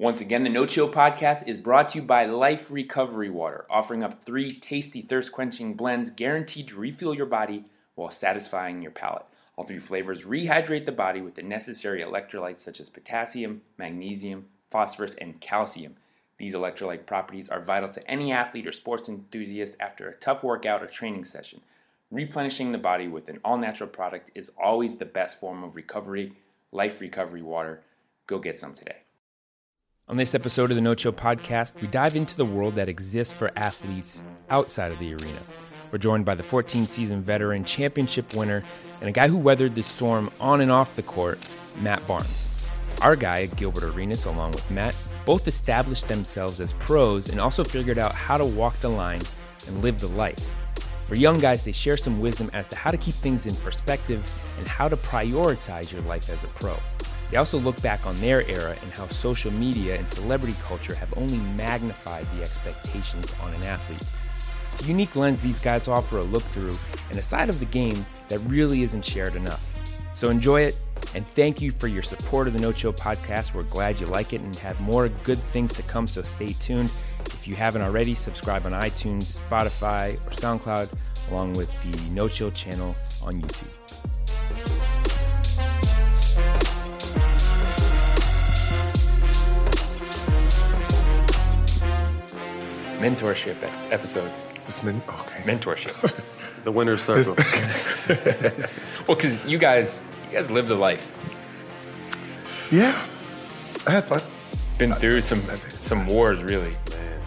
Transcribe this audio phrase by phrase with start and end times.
[0.00, 4.02] Once again, the No Chill podcast is brought to you by Life Recovery Water, offering
[4.02, 7.66] up three tasty thirst quenching blends guaranteed to refuel your body
[7.96, 9.26] while satisfying your palate.
[9.56, 15.16] All three flavors rehydrate the body with the necessary electrolytes such as potassium, magnesium, phosphorus,
[15.20, 15.96] and calcium.
[16.38, 20.82] These electrolyte properties are vital to any athlete or sports enthusiast after a tough workout
[20.82, 21.60] or training session.
[22.10, 26.32] Replenishing the body with an all natural product is always the best form of recovery.
[26.72, 27.82] Life Recovery Water.
[28.26, 29.00] Go get some today.
[30.10, 33.32] On this episode of the No Chill podcast, we dive into the world that exists
[33.32, 35.38] for athletes outside of the arena.
[35.92, 38.64] We're joined by the 14 season veteran, championship winner,
[38.98, 41.38] and a guy who weathered the storm on and off the court,
[41.80, 42.48] Matt Barnes.
[43.02, 47.96] Our guy Gilbert Arenas, along with Matt, both established themselves as pros and also figured
[47.96, 49.22] out how to walk the line
[49.68, 50.56] and live the life.
[51.04, 54.28] For young guys, they share some wisdom as to how to keep things in perspective
[54.58, 56.74] and how to prioritize your life as a pro.
[57.30, 61.16] They also look back on their era and how social media and celebrity culture have
[61.16, 64.02] only magnified the expectations on an athlete.
[64.72, 66.76] It's a unique lens these guys offer a look through
[67.10, 69.66] and a side of the game that really isn't shared enough.
[70.14, 70.76] So enjoy it,
[71.14, 73.54] and thank you for your support of the No Chill podcast.
[73.54, 76.90] We're glad you like it and have more good things to come, so stay tuned.
[77.26, 80.92] If you haven't already, subscribe on iTunes, Spotify, or SoundCloud,
[81.30, 83.79] along with the No Chill channel on YouTube.
[93.00, 93.56] Mentorship
[93.90, 94.30] episode.
[94.64, 95.40] This men- okay.
[95.42, 95.94] Mentorship.
[96.64, 97.34] the winner's circle.
[99.08, 101.16] well, because you guys, you guys lived a life.
[102.70, 102.94] Yeah,
[103.86, 104.20] I had fun.
[104.78, 106.76] Been through some some wars, really.
[106.90, 107.20] Man,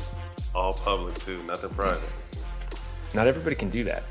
[0.56, 2.10] all public too, nothing private.
[3.14, 4.04] Not everybody can do that.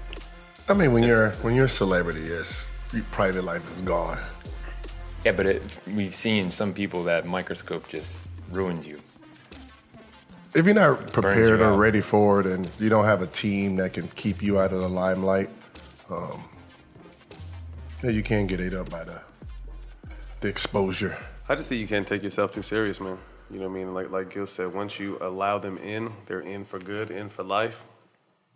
[0.68, 4.18] I mean, when you're when you're a celebrity, yes, your private life is gone.
[5.24, 8.16] Yeah, but it, we've seen some people that microscope just
[8.50, 8.98] ruins you.
[10.54, 13.76] If you're not prepared you or ready for it, and you don't have a team
[13.76, 15.48] that can keep you out of the limelight,
[16.10, 16.44] um,
[18.02, 19.20] yeah, you can get ate up by the
[20.40, 21.16] the exposure.
[21.48, 23.16] I just think you can't take yourself too serious, man.
[23.50, 23.94] You know what I mean?
[23.94, 27.44] Like like Gil said, once you allow them in, they're in for good, in for
[27.44, 27.82] life.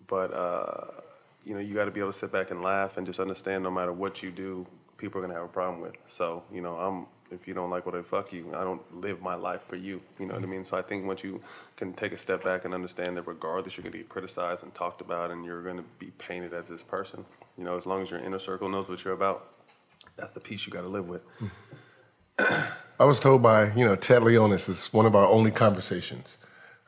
[0.07, 1.01] But uh,
[1.45, 3.63] you know, you got to be able to sit back and laugh and just understand,
[3.63, 4.67] no matter what you do,
[4.99, 5.95] people are gonna have a problem with.
[6.09, 9.21] So you know, I'm if you don't like what I fuck you, I don't live
[9.21, 10.01] my life for you.
[10.19, 10.65] You know what I mean?
[10.65, 11.41] So I think once you
[11.77, 14.73] can take a step back and understand that regardless, you're going to get criticized and
[14.75, 17.25] talked about, and you're going to be painted as this person.
[17.59, 19.51] You know, as long as your inner circle knows what you're about,
[20.17, 21.23] that's the piece you got to live with.
[22.99, 26.39] I was told by you know Ted Leonsis is one of our only conversations.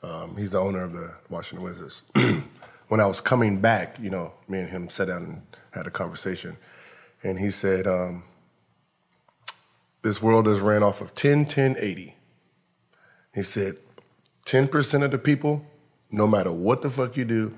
[0.03, 2.05] Um, he's the owner of the Washington Wizards.
[2.89, 5.91] when I was coming back, you know, me and him sat down and had a
[5.91, 6.57] conversation,
[7.25, 7.87] and he said.
[7.87, 8.23] Um,
[10.03, 12.17] this world is ran off of 10, 10, 80.
[13.35, 13.77] He said,
[14.47, 15.65] 10% of the people,
[16.11, 17.55] no matter what the fuck you do,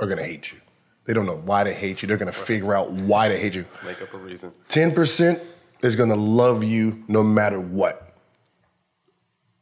[0.00, 0.58] are gonna hate you.
[1.04, 2.08] They don't know why they hate you.
[2.08, 3.64] They're gonna figure out why they hate you.
[3.84, 4.52] Make up a reason.
[4.68, 5.40] 10%
[5.82, 8.14] is gonna love you no matter what.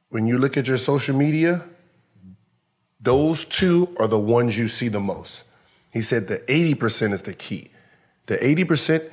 [0.08, 1.62] When you look at your social media,
[3.00, 5.44] those two are the ones you see the most.
[5.92, 7.70] He said the 80% is the key.
[8.26, 9.08] The 80%,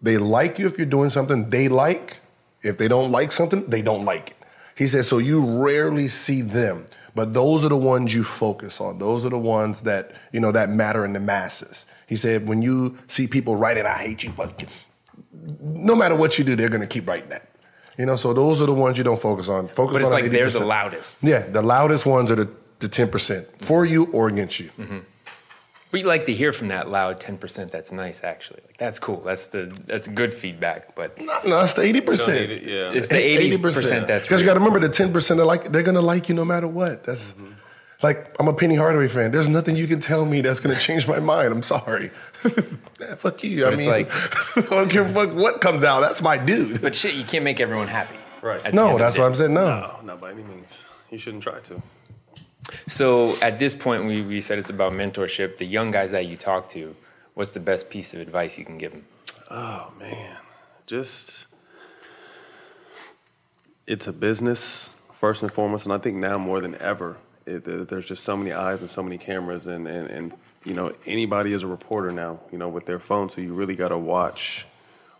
[0.00, 2.16] they like you if you're doing something they like,
[2.62, 4.36] if they don't like something, they don't like it.
[4.76, 8.98] He said, so you rarely see them, but those are the ones you focus on.
[8.98, 11.84] Those are the ones that, you know, that matter in the masses.
[12.06, 14.66] He said, when you see people writing, I hate you, you,
[15.60, 17.50] no matter what you do, they're gonna keep writing that.
[17.98, 19.68] You know, so those are the ones you don't focus on.
[19.68, 21.22] Focus but it's on like they're the loudest.
[21.22, 24.70] Yeah, the loudest ones are the, the 10% for you or against you.
[24.78, 24.98] Mm-hmm.
[25.92, 27.72] We like to hear from that loud ten percent.
[27.72, 28.60] That's nice, actually.
[28.66, 29.20] Like that's cool.
[29.22, 30.94] That's the that's good feedback.
[30.94, 32.62] But no, no it's the eighty percent.
[32.62, 34.06] Yeah, it's the eighty percent.
[34.06, 35.38] That's because you got to remember the ten percent.
[35.38, 37.02] They're like they're gonna like you no matter what.
[37.02, 37.52] That's mm-hmm.
[38.02, 39.32] like I'm a Penny Hardaway fan.
[39.32, 41.52] There's nothing you can tell me that's gonna change my mind.
[41.52, 42.12] I'm sorry.
[43.00, 43.64] yeah, fuck you.
[43.64, 44.10] But I mean, like,
[44.56, 46.00] I don't care fuck what comes out.
[46.02, 46.80] That's my dude.
[46.80, 48.16] But shit, you can't make everyone happy.
[48.42, 48.72] Right.
[48.72, 49.54] No, that's what I'm saying.
[49.54, 49.80] No.
[49.80, 50.86] no, not by any means.
[51.10, 51.82] You shouldn't try to.
[52.86, 55.58] So at this point, we, we said it's about mentorship.
[55.58, 56.94] The young guys that you talk to,
[57.34, 59.04] what's the best piece of advice you can give them?
[59.50, 60.36] Oh man,
[60.86, 61.46] just
[63.86, 64.90] it's a business.
[65.20, 68.52] first and foremost, and I think now more than ever, it, there's just so many
[68.52, 70.32] eyes and so many cameras, and, and, and
[70.64, 73.28] you know anybody is a reporter now, you know, with their phone.
[73.28, 74.66] So you really got to watch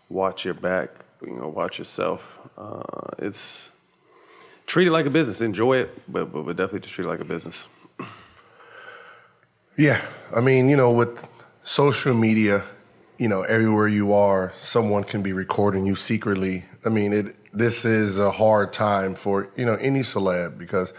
[0.09, 0.89] watch your back,
[1.25, 2.39] you know, watch yourself.
[2.57, 2.81] Uh,
[3.19, 3.71] it's
[4.71, 7.19] treat it like a business, enjoy it, but, but but definitely just treat it like
[7.19, 7.67] a business.
[9.77, 10.01] Yeah,
[10.33, 11.27] I mean, you know, with
[11.61, 12.63] social media,
[13.17, 16.63] you know, everywhere you are, someone can be recording you secretly.
[16.85, 17.35] I mean, it.
[17.53, 20.93] This is a hard time for you know any celeb because,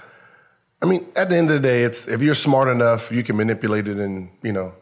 [0.82, 3.36] I mean, at the end of the day, it's if you're smart enough, you can
[3.36, 4.74] manipulate it and you know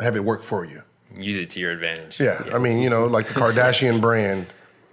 [0.00, 0.82] have it work for you.
[1.16, 2.20] Use it to your advantage.
[2.20, 4.48] Yeah, I mean, you know, like the Kardashian brand.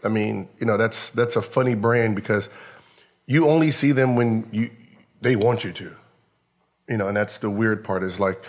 [0.05, 2.47] I mean, you know, that's that's a funny brand because
[3.25, 4.69] you only see them when you
[5.21, 5.95] they want you to.
[6.89, 8.43] You know, and that's the weird part is like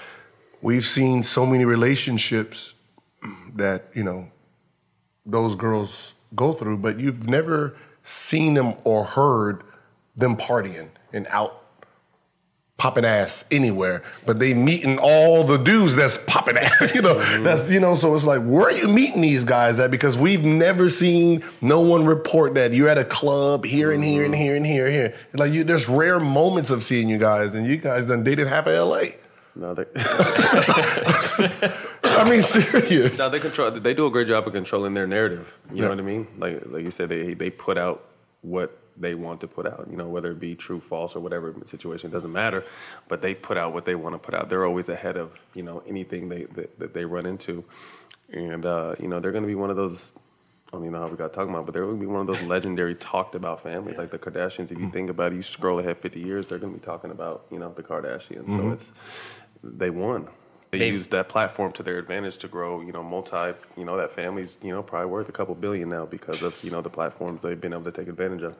[0.61, 2.75] we've seen so many relationships
[3.55, 4.29] that, you know,
[5.25, 9.63] those girls go through, but you've never seen them or heard
[10.17, 11.64] them partying and out
[12.77, 16.73] popping ass anywhere, but they meeting all the dudes that's popping ass.
[16.95, 17.43] You know, mm-hmm.
[17.43, 17.95] that's you know.
[17.97, 19.91] So it's like, where are you meeting these guys at?
[19.91, 24.25] Because we've never seen no one report that you're at a club here and here
[24.25, 24.43] and mm-hmm.
[24.43, 25.15] here and here and here.
[25.33, 28.67] Like you, there's rare moments of seeing you guys, and you guys done dated half
[28.67, 29.17] of L.A.
[29.57, 29.85] No, they.
[32.05, 33.19] I mean, serious.
[33.19, 33.71] No, they control.
[33.71, 35.53] They do a great job of controlling their narrative.
[35.71, 35.83] You yeah.
[35.83, 36.27] know what I mean?
[36.39, 38.05] Like, like you said, they they put out
[38.43, 39.87] what they want to put out.
[39.91, 42.65] You know, whether it be true, false, or whatever situation, doesn't matter.
[43.09, 44.49] But they put out what they want to put out.
[44.49, 47.65] They're always ahead of you know anything they that, that they run into,
[48.31, 50.13] and uh, you know they're going to be one of those.
[50.69, 52.21] I don't even know how we got talking about, but they're going to be one
[52.23, 54.65] of those legendary talked about families like the Kardashians.
[54.65, 54.91] If you mm-hmm.
[54.91, 57.59] think about it, you scroll ahead 50 years, they're going to be talking about you
[57.59, 58.45] know the Kardashians.
[58.45, 58.59] Mm-hmm.
[58.59, 58.93] So it's
[59.63, 60.29] they won.
[60.79, 63.97] They They've, used that platform to their advantage to grow, you know, multi, you know,
[63.97, 66.91] that family's, you know, probably worth a couple billion now because of, you know, the
[66.91, 68.55] platforms they've been able to take advantage of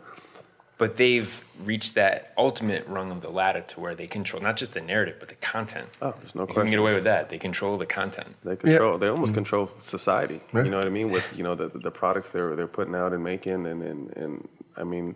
[0.77, 4.73] but they've reached that ultimate rung of the ladder to where they control not just
[4.73, 5.89] the narrative but the content.
[6.03, 6.67] Oh, there's no they question.
[6.67, 7.31] can get away with that.
[7.31, 8.35] They control the content.
[8.45, 8.93] They control.
[8.93, 8.99] Yeah.
[8.99, 9.37] They almost mm-hmm.
[9.37, 10.41] control society.
[10.53, 10.65] Yeah.
[10.65, 11.11] You know what I mean?
[11.11, 14.49] With you know the the products they're they're putting out and making, and and, and
[14.77, 15.15] I mean,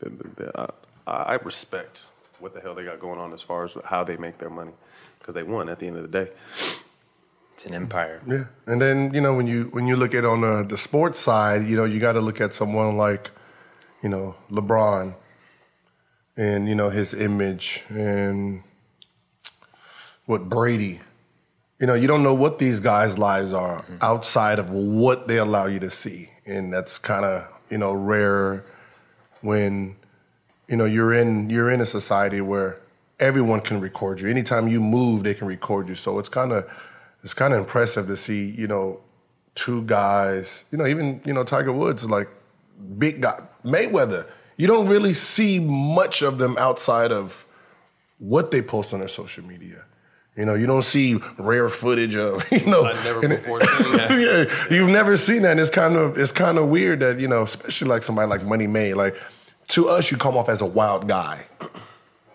[0.00, 0.72] the, the, the, uh,
[1.06, 4.38] I respect what the hell they got going on as far as how they make
[4.38, 4.72] their money
[5.22, 6.30] because they won at the end of the day.
[7.54, 8.20] It's an empire.
[8.26, 11.20] Yeah, and then you know when you when you look at on the, the sports
[11.20, 13.30] side, you know you got to look at someone like
[14.02, 15.14] you know, LeBron
[16.36, 18.62] and, you know, his image and
[20.26, 21.00] what Brady.
[21.78, 23.96] You know, you don't know what these guys' lives are mm-hmm.
[24.00, 26.30] outside of what they allow you to see.
[26.44, 28.64] And that's kind of, you know, rare
[29.40, 29.96] when,
[30.68, 32.80] you know, you're in you're in a society where
[33.22, 34.28] everyone can record you.
[34.28, 35.94] Anytime you move, they can record you.
[35.94, 36.68] So it's kind of
[37.22, 39.00] it's kind of impressive to see, you know,
[39.54, 42.28] two guys, you know, even, you know, Tiger Woods like
[42.98, 43.40] big guy.
[43.64, 44.26] Mayweather,
[44.56, 47.46] you don't really see much of them outside of
[48.18, 49.84] what they post on their social media.
[50.36, 52.84] You know, you don't see rare footage of, you know.
[52.84, 54.10] I've never before seen that.
[54.70, 55.52] yeah, you've never seen that.
[55.52, 58.42] And it's kind of it's kind of weird that, you know, especially like somebody like
[58.42, 59.14] Money May, like
[59.68, 61.44] to us you come off as a wild guy.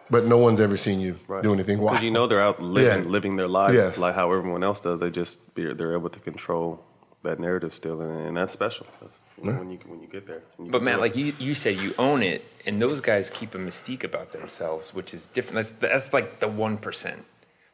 [0.09, 1.44] But no one's ever seen you right.
[1.44, 1.95] do anything wild.
[1.95, 3.09] Because you know they're out living yeah.
[3.09, 3.98] living their lives yes.
[3.98, 5.00] like how everyone else does.
[5.00, 6.83] They just they're able to control
[7.24, 8.86] that narrative still, and, and that's special.
[9.01, 10.44] That's, you know, when you when you get there.
[10.59, 13.57] You but Matt, like you you said, you own it, and those guys keep a
[13.57, 15.55] mystique about themselves, which is different.
[15.55, 17.25] That's that's like the one percent.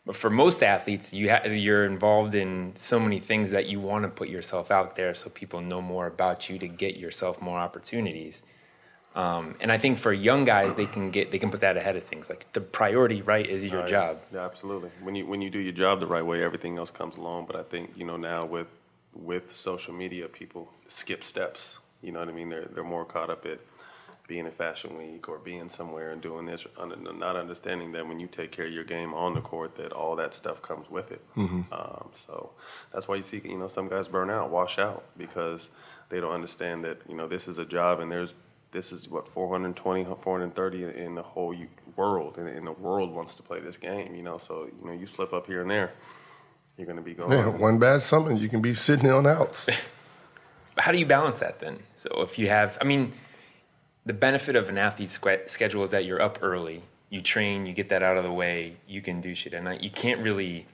[0.06, 4.04] But for most athletes, you ha- you're involved in so many things that you want
[4.04, 7.60] to put yourself out there, so people know more about you to get yourself more
[7.60, 8.44] opportunities.
[9.16, 11.96] Um, and I think for young guys, they can get they can put that ahead
[11.96, 12.30] of things.
[12.30, 14.20] Like the priority, right, is your job.
[14.34, 14.90] Yeah, absolutely.
[15.02, 17.46] When you when you do your job the right way, everything else comes along.
[17.46, 18.74] But I think you know now with
[19.14, 21.80] with social media, people skip steps.
[22.02, 22.50] You know what I mean?
[22.50, 23.60] They're they're more caught up at
[24.28, 28.28] being at Fashion Week or being somewhere and doing this, not understanding that when you
[28.28, 31.22] take care of your game on the court, that all that stuff comes with it.
[31.36, 31.74] Mm-hmm.
[31.74, 32.52] Um, so
[32.94, 35.70] that's why you see, you know, some guys burn out, wash out because
[36.10, 38.34] they don't understand that you know this is a job and there's
[38.74, 41.56] this is what 420, 430 in the whole
[41.96, 44.14] world, and, and the world wants to play this game.
[44.14, 45.94] You know, so you know you slip up here and there
[46.78, 47.32] you're going to be going.
[47.32, 49.70] Yeah, one bad something, you can be sitting on outs.
[50.78, 51.80] How do you balance that then?
[51.96, 53.14] So if you have, I mean,
[54.06, 57.90] the benefit of an athlete's schedule is that you're up early, you train, you get
[57.90, 59.82] that out of the way, you can do shit at night.
[59.82, 60.66] You can't really,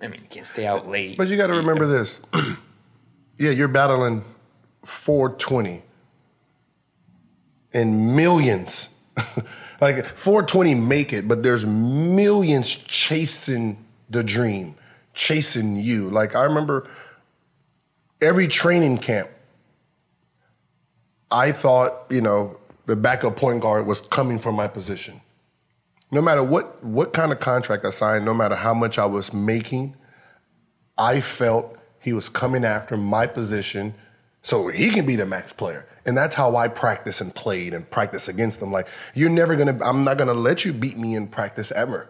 [0.00, 1.18] I mean, you can't stay out late.
[1.18, 2.22] But you got to remember this.
[3.38, 4.24] yeah, you're battling
[4.84, 5.82] 420
[7.72, 8.88] and millions.
[9.80, 14.74] like 420 make it, but there's millions chasing the dream
[15.14, 16.10] chasing you.
[16.10, 16.88] Like I remember
[18.20, 19.28] every training camp,
[21.30, 25.20] I thought, you know, the backup point guard was coming from my position.
[26.10, 29.32] No matter what what kind of contract I signed, no matter how much I was
[29.32, 29.94] making,
[30.98, 33.94] I felt he was coming after my position
[34.42, 35.86] so he can be the max player.
[36.06, 38.72] And that's how I practice and played and practice against them.
[38.72, 42.08] Like, you're never gonna, I'm not gonna let you beat me in practice ever.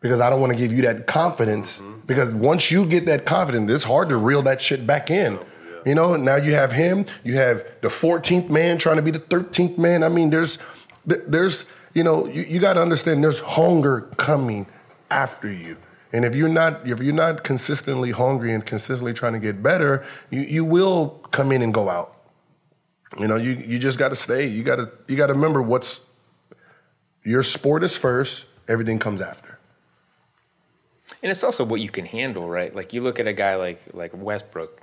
[0.00, 1.80] Because I don't wanna give you that confidence.
[1.80, 2.00] Mm-hmm.
[2.06, 5.38] Because once you get that confidence, it's hard to reel that shit back in.
[5.38, 5.46] Oh,
[5.84, 9.18] you know, now you have him, you have the 14th man trying to be the
[9.18, 10.02] 13th man.
[10.02, 10.58] I mean, there's,
[11.04, 14.66] there's, you know, you, you got to understand there's hunger coming
[15.10, 15.76] after you.
[16.14, 20.04] And if you're not, if you're not consistently hungry and consistently trying to get better,
[20.30, 22.23] you, you will come in and go out.
[23.18, 24.46] You know, you, you just got to stay.
[24.46, 26.00] You got to, you got to remember what's,
[27.24, 29.58] your sport is first, everything comes after.
[31.22, 32.74] And it's also what you can handle, right?
[32.74, 34.82] Like you look at a guy like like Westbrook,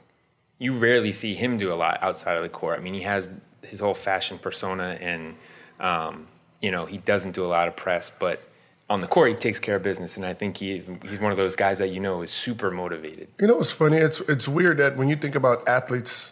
[0.58, 2.80] you rarely see him do a lot outside of the court.
[2.80, 5.36] I mean, he has his whole fashion persona, and
[5.80, 6.28] um,
[6.62, 8.42] you know he doesn't do a lot of press, but
[8.90, 10.18] on the court he takes care of business.
[10.18, 12.72] And I think he is, he's one of those guys that you know is super
[12.72, 13.28] motivated.
[13.40, 13.98] You know what's funny?
[13.98, 16.32] It's it's weird that when you think about athletes,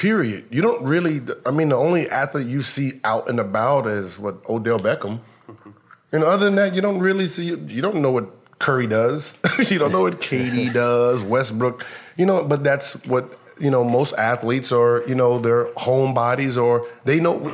[0.00, 1.20] period, you don't really.
[1.44, 5.20] I mean, the only athlete you see out and about is what Odell Beckham.
[5.46, 5.70] Mm-hmm.
[6.12, 7.44] And other than that, you don't really see.
[7.44, 9.34] You don't know what Curry does.
[9.70, 11.22] you don't know what KD does.
[11.22, 11.84] Westbrook.
[12.16, 13.84] You know, but that's what you know.
[13.84, 15.04] Most athletes are.
[15.06, 17.52] You know, their home bodies or they know.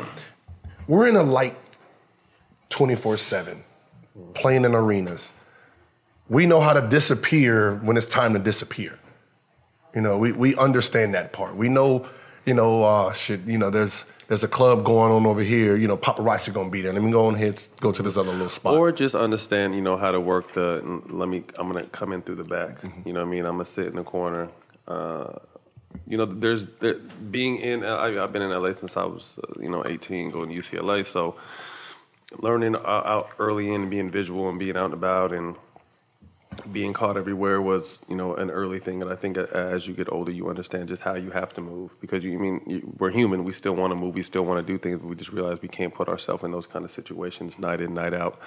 [0.87, 1.57] We're in a light,
[2.71, 3.65] twenty four seven,
[4.35, 5.33] playing in arenas.
[6.29, 8.99] We know how to disappear when it's time to disappear.
[9.97, 11.57] You know, we, we understand that part.
[11.57, 12.07] We know,
[12.47, 15.77] you know, uh, shit, you know, there's there's a club going on over here.
[15.77, 16.93] You know, paparazzi gonna be there.
[16.93, 18.75] Let me go on ahead, go to this other little spot.
[18.75, 20.81] Or just understand, you know, how to work the.
[21.09, 21.45] Let me.
[21.59, 22.81] I'm gonna come in through the back.
[22.81, 23.09] Mm-hmm.
[23.09, 23.45] You know what I mean?
[23.45, 24.49] I'm gonna sit in the corner.
[24.89, 25.35] Uh,
[26.07, 26.95] you know, there's there,
[27.31, 27.85] being in.
[27.85, 31.07] I, I've been in LA since I was, uh, you know, 18, going to UCLA.
[31.07, 31.37] So
[32.41, 35.57] learning out, out early in, being visual and being out and about, and
[36.73, 39.03] being caught everywhere was, you know, an early thing.
[39.03, 41.99] And I think as you get older, you understand just how you have to move
[42.01, 43.45] because you I mean you, we're human.
[43.45, 44.15] We still want to move.
[44.15, 44.99] We still want to do things.
[44.99, 47.95] But we just realize we can't put ourselves in those kind of situations night in,
[47.95, 48.41] night out.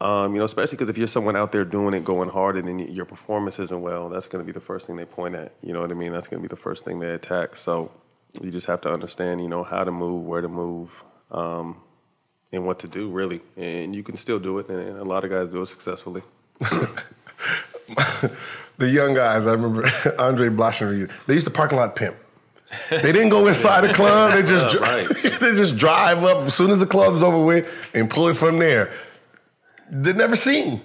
[0.00, 2.66] Um, you know, especially because if you're someone out there doing it, going hard, and
[2.66, 5.54] then your performance isn't well, that's going to be the first thing they point at.
[5.62, 6.12] You know what I mean?
[6.12, 7.54] That's going to be the first thing they attack.
[7.54, 7.92] So
[8.40, 11.76] you just have to understand, you know, how to move, where to move, um,
[12.50, 13.42] and what to do, really.
[13.56, 16.22] And you can still do it, and a lot of guys do it successfully.
[18.78, 19.82] the young guys, I remember
[20.18, 22.16] Andray Blatche, they used to parking lot pimp.
[22.90, 24.32] They didn't go inside the club.
[24.32, 25.06] They just Right.
[25.40, 28.58] they just drive up as soon as the club's over with and pull it from
[28.58, 28.92] there.
[29.90, 30.80] They never seen.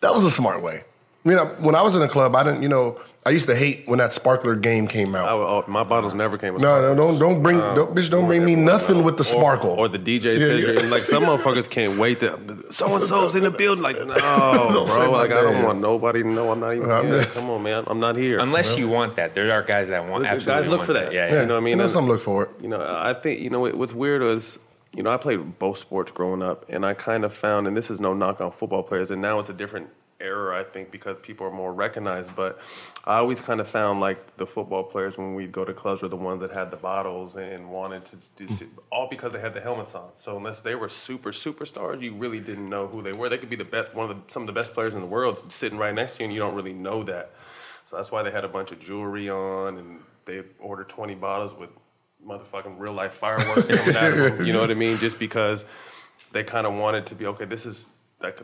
[0.00, 0.82] that was a smart way.
[1.24, 2.62] I mean, I- when I was in a club, I didn't.
[2.62, 5.28] You know, I used to hate when that sparkler game came out.
[5.28, 8.08] I oh, my bottles never came with no, no, don't don't bring um, don't, bitch.
[8.08, 9.70] Don't bring me nothing with the sparkle.
[9.72, 10.90] Or, or the DJ Yeah, says, yeah.
[10.90, 12.64] like some motherfuckers can't wait to.
[12.70, 13.82] So and so's in the building.
[13.82, 14.14] Like, no,
[14.86, 15.10] bro.
[15.10, 15.64] Like, I don't name.
[15.64, 17.22] want nobody to know I'm not even I'm here.
[17.22, 17.84] just- Come on, man.
[17.88, 18.38] I'm not here.
[18.38, 21.12] Unless you want that, there are guys that want Guys look want for that.
[21.12, 21.40] Yeah, yeah, yeah.
[21.42, 21.72] you know what I mean?
[21.72, 22.50] And there's some look for it.
[22.62, 24.58] You know, I think you know what's weird is,
[24.96, 27.90] you know, I played both sports growing up, and I kind of found, and this
[27.90, 29.88] is no knock on football players, and now it's a different
[30.20, 32.34] era, I think, because people are more recognized.
[32.34, 32.60] But
[33.04, 36.08] I always kind of found like the football players when we'd go to clubs were
[36.08, 38.52] the ones that had the bottles and wanted to do hmm.
[38.52, 40.10] sit- all because they had the helmets on.
[40.14, 43.28] So unless they were super superstars, you really didn't know who they were.
[43.28, 45.06] They could be the best, one of the, some of the best players in the
[45.06, 47.32] world sitting right next to you, and you don't really know that.
[47.86, 51.52] So that's why they had a bunch of jewelry on, and they ordered 20 bottles
[51.58, 51.70] with
[52.26, 54.46] motherfucking real life fireworks coming out of them.
[54.46, 54.98] You know what I mean?
[54.98, 55.64] Just because
[56.32, 57.44] they kind of wanted to be okay.
[57.44, 57.88] This is
[58.20, 58.40] like,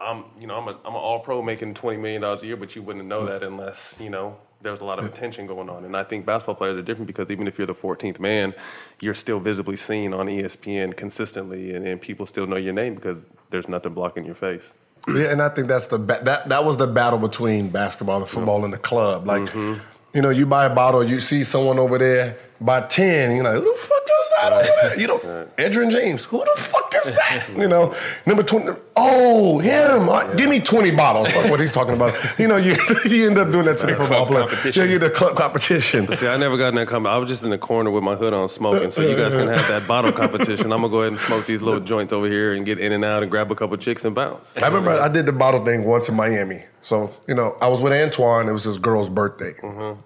[0.00, 2.56] I'm you know I'm a I'm an all pro making 20 million dollars a year,
[2.56, 5.68] but you wouldn't know that unless you know there was a lot of attention going
[5.68, 5.84] on.
[5.84, 8.52] And I think basketball players are different because even if you're the 14th man,
[9.00, 13.18] you're still visibly seen on ESPN consistently, and, and people still know your name because
[13.50, 14.72] there's nothing blocking your face.
[15.06, 18.28] Yeah, and I think that's the ba- that that was the battle between basketball and
[18.28, 19.26] football in the club.
[19.26, 19.80] Like, Mm-hmm.
[20.14, 23.54] you know, you buy a bottle, you see someone over there buy ten, you're like,
[23.54, 24.02] who the fuck
[24.38, 25.00] is that over there?
[25.00, 25.18] You know,
[25.56, 27.46] Edgerrin James, who the fuck is that?
[27.56, 27.94] You know,
[28.26, 28.72] number twenty.
[28.96, 30.08] Oh, him.
[30.08, 31.30] Uh, Give me twenty bottles.
[31.32, 32.14] Fuck what he's talking about.
[32.38, 34.40] You know, you you end up doing that to the football club player.
[34.46, 34.84] competition.
[34.84, 36.14] Yeah, you the club competition.
[36.16, 37.14] See, I never got in that company.
[37.14, 38.90] I was just in the corner with my hood on smoking.
[38.90, 40.72] So you guys can have that bottle competition.
[40.72, 43.04] I'm gonna go ahead and smoke these little joints over here and get in and
[43.04, 44.56] out and grab a couple chicks and bounce.
[44.58, 46.62] I remember I did the bottle thing once in Miami.
[46.80, 48.48] So, you know, I was with Antoine.
[48.48, 49.54] It was his girl's birthday.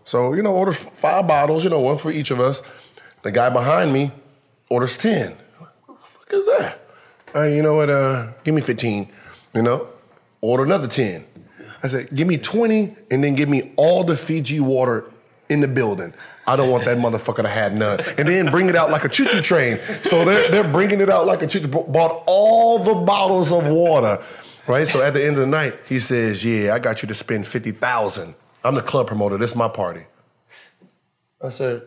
[0.05, 2.63] So, you know, order five bottles, you know, one for each of us.
[3.23, 4.11] The guy behind me
[4.73, 5.37] orders 10.
[5.59, 6.81] What the fuck is that?
[7.35, 7.91] Uh, you know what?
[7.91, 9.07] Uh, give me 15.
[9.55, 9.89] You know,
[10.41, 11.27] order another 10.
[11.83, 15.05] I said, give me 20 and then give me all the Fiji water
[15.51, 16.15] in the building.
[16.47, 18.01] I don't want that motherfucker to have none.
[18.17, 19.79] And then bring it out like a choo-choo train.
[20.05, 21.69] So they're, they're bringing it out like a choo-choo.
[21.69, 24.23] Bought all the bottles of water,
[24.67, 24.89] right?
[24.89, 27.47] So at the end of the night, he says, yeah, I got you to spend
[27.47, 29.37] 50000 I'm the club promoter.
[29.37, 30.07] This is my party.
[31.43, 31.83] I said,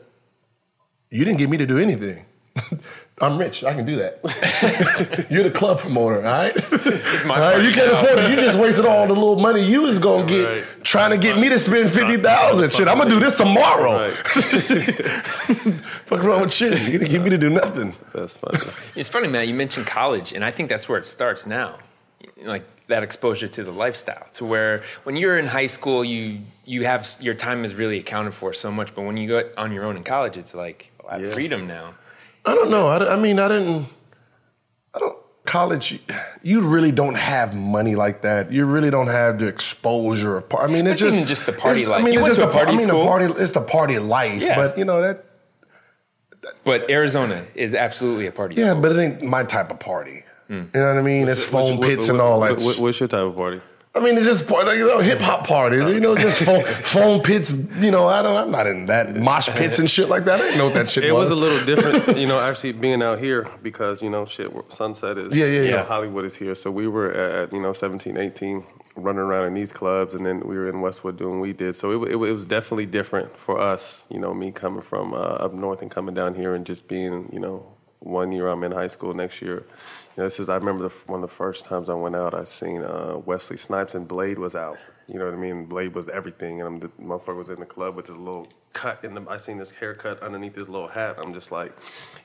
[1.09, 2.25] you didn't get me to do anything.
[3.21, 3.63] I'm rich.
[3.63, 4.19] I can do that.
[5.29, 6.53] You're the club promoter, all right?
[6.55, 8.01] It's my All right, you can't now.
[8.01, 8.29] afford it.
[8.29, 10.63] You just wasted all the little money you was gonna get Right.
[10.83, 12.73] trying to get me to spend fifty thousand.
[12.73, 14.09] Shit, I'm gonna do this tomorrow.
[14.09, 14.13] Right.
[16.07, 16.77] Fuck wrong with shit?
[16.91, 17.93] You didn't get me to do nothing.
[18.13, 18.59] That's funny.
[18.95, 19.47] It's funny, man.
[19.47, 21.77] You mentioned college, and I think that's where it starts now.
[22.43, 26.83] Like that exposure to the lifestyle, to where when you're in high school, you you
[26.85, 29.85] have your time is really accounted for so much, but when you go on your
[29.85, 31.33] own in college, it's like oh, I have Yeah.
[31.33, 31.93] freedom now.
[32.45, 32.87] I don't know.
[32.87, 33.87] I, I mean, I didn't.
[34.93, 35.17] I don't.
[35.45, 35.99] College,
[36.41, 38.51] you really don't have money like that.
[38.51, 40.37] You really don't have the exposure.
[40.37, 42.01] Of, par- I mean, it's just just the party it's- life.
[42.01, 42.99] I mean, You it's went just to a the party I mean, school?
[43.01, 43.25] the party.
[43.43, 44.41] It's the party life.
[44.41, 44.55] Yeah.
[44.55, 45.25] But you know that.
[46.63, 48.55] But Arizona is absolutely a party.
[48.55, 48.81] Yeah, school.
[48.81, 50.23] but it ain't my type of party.
[50.47, 50.53] Hmm.
[50.53, 51.27] You know what I mean?
[51.27, 52.57] It's foam pits and all that.
[52.59, 53.61] What, what's your type of party?
[53.95, 55.87] I mean, it's just part- you know, hip hop parties.
[55.87, 57.51] You know, just foam, foam pits.
[57.79, 58.35] You know, I don't.
[58.35, 60.39] I'm not in that mosh pits and shit like that.
[60.39, 61.29] I didn't know what that shit It was.
[61.29, 65.17] was a little different, you know, actually being out here because, you know, shit, Sunset
[65.17, 65.83] is, Yeah, yeah, you know, yeah.
[65.85, 66.55] Hollywood is here.
[66.55, 68.65] So we were at, you know, 17, 18,
[68.97, 71.75] running around in these clubs, and then we were in Westwood doing what we did.
[71.75, 75.17] So it, it, it was definitely different for us, you know, me coming from uh,
[75.17, 77.65] up north and coming down here and just being, you know,
[77.99, 79.65] one year I'm in high school, next year.
[80.15, 82.33] You know, this is, I remember the, one of the first times I went out,
[82.33, 84.77] I seen uh, Wesley Snipes and Blade was out.
[85.07, 85.65] You know what I mean?
[85.65, 89.03] Blade was everything, and I'm, the motherfucker was in the club with his little cut
[89.03, 89.25] in the.
[89.29, 91.17] I seen this haircut underneath his little hat.
[91.21, 91.73] I'm just like,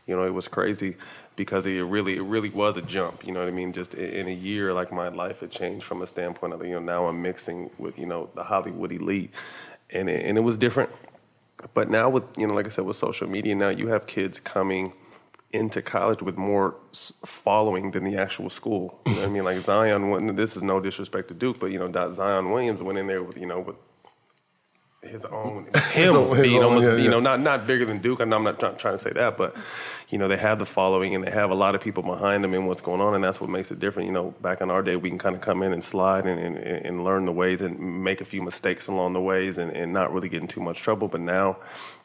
[0.06, 0.96] you know, it was crazy
[1.34, 3.26] because it really, it really was a jump.
[3.26, 3.72] You know what I mean?
[3.72, 6.74] Just in, in a year, like my life had changed from a standpoint of, you
[6.74, 9.32] know, now I'm mixing with, you know, the Hollywood elite,
[9.90, 10.90] and it, and it was different.
[11.74, 14.38] But now with, you know, like I said, with social media, now you have kids
[14.38, 14.92] coming
[15.52, 16.76] into college with more
[17.24, 19.00] following than the actual school.
[19.06, 19.44] You know I mean?
[19.44, 22.98] Like Zion, went, this is no disrespect to Duke, but you know, Zion Williamson went
[22.98, 23.76] in there with, you know, with
[25.02, 28.20] his own him his being own, almost yeah, you know not not bigger than Duke.
[28.20, 29.56] And I'm not try, trying to say that, but
[30.10, 32.52] you know they have the following and they have a lot of people behind them
[32.52, 34.08] and what's going on, and that's what makes it different.
[34.08, 36.38] You know, back in our day, we can kind of come in and slide and,
[36.38, 39.92] and, and learn the ways and make a few mistakes along the ways and, and
[39.92, 41.08] not really get in too much trouble.
[41.08, 41.56] But now,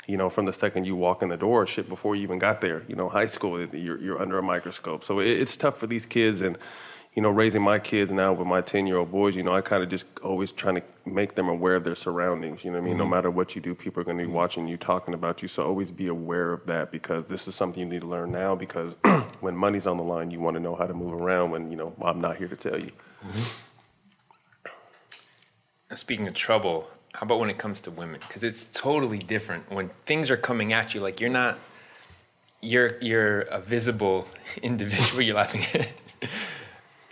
[0.07, 2.61] you know, from the second you walk in the door, shit before you even got
[2.61, 5.87] there, you know, high school, you're you're under a microscope, so it, it's tough for
[5.87, 6.57] these kids and
[7.15, 9.61] you know, raising my kids now with my 10 year old boys, you know, I
[9.61, 12.65] kind of just always trying to make them aware of their surroundings.
[12.65, 12.97] You know what I mean?
[12.97, 13.13] No mm-hmm.
[13.13, 14.35] matter what you do, people are going to be mm-hmm.
[14.35, 15.47] watching you, talking about you.
[15.47, 18.53] So always be aware of that because this is something you need to learn now
[18.53, 18.97] because
[19.39, 21.77] when money's on the line, you want to know how to move around when, you
[21.77, 22.91] know, I'm not here to tell you.
[23.25, 23.43] Mm-hmm.
[25.95, 28.19] Speaking of trouble, how about when it comes to women?
[28.27, 30.99] Because it's totally different when things are coming at you.
[30.99, 31.57] Like you're not,
[32.61, 34.27] you're you're a visible
[34.61, 35.21] individual.
[35.25, 35.87] You're laughing at.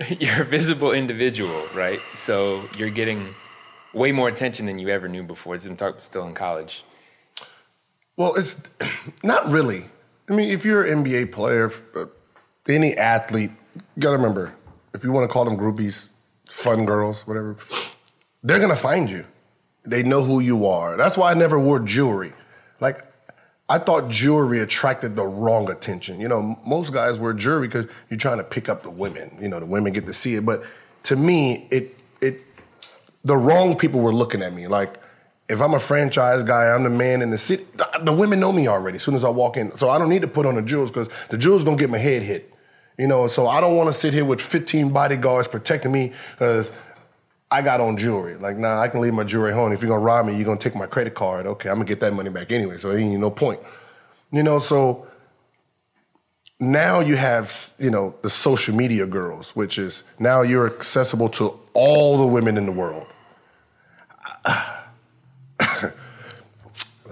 [0.20, 2.00] you're a visible individual, right?
[2.16, 3.34] So you're getting
[3.94, 5.56] way more attention than you ever knew before.
[5.56, 6.84] I'm talking still in college.
[8.18, 8.62] Well, it's
[9.24, 9.86] not really.
[10.30, 12.06] I mean, if you're an NBA player, uh,
[12.68, 14.54] any athlete, you gotta remember,
[14.94, 16.08] if you want to call them groupies,
[16.50, 17.58] fun girls, whatever,
[18.44, 19.26] they're gonna find you.
[19.86, 20.96] They know who you are.
[20.98, 22.34] That's why I never wore jewelry.
[22.80, 23.06] Like,
[23.70, 26.20] I thought jewelry attracted the wrong attention.
[26.22, 29.38] You know, most guys wear jewelry because you're trying to pick up the women.
[29.42, 30.46] You know, the women get to see it.
[30.46, 30.64] But
[31.04, 32.42] to me, it it
[33.24, 34.68] the wrong people were looking at me.
[34.68, 35.00] Like,
[35.50, 37.66] if I'm a franchise guy, I'm the man in the city.
[37.76, 39.76] The, the women know me already as soon as I walk in.
[39.78, 41.98] So I don't need to put on the jewels because the jewels gonna get my
[41.98, 42.54] head hit.
[42.98, 46.72] You know, so I don't want to sit here with 15 bodyguards protecting me because
[47.54, 48.36] I got on jewelry.
[48.36, 49.72] Like, nah, I can leave my jewelry home.
[49.72, 51.46] If you're gonna rob me, you're gonna take my credit card.
[51.46, 52.80] Okay, I'm gonna get that money back anyway.
[52.80, 53.60] So ain't no point.
[54.32, 55.06] You know, so
[56.60, 61.60] now you have you know the social media girls, which is now you're accessible to
[61.76, 63.06] all the women in the world.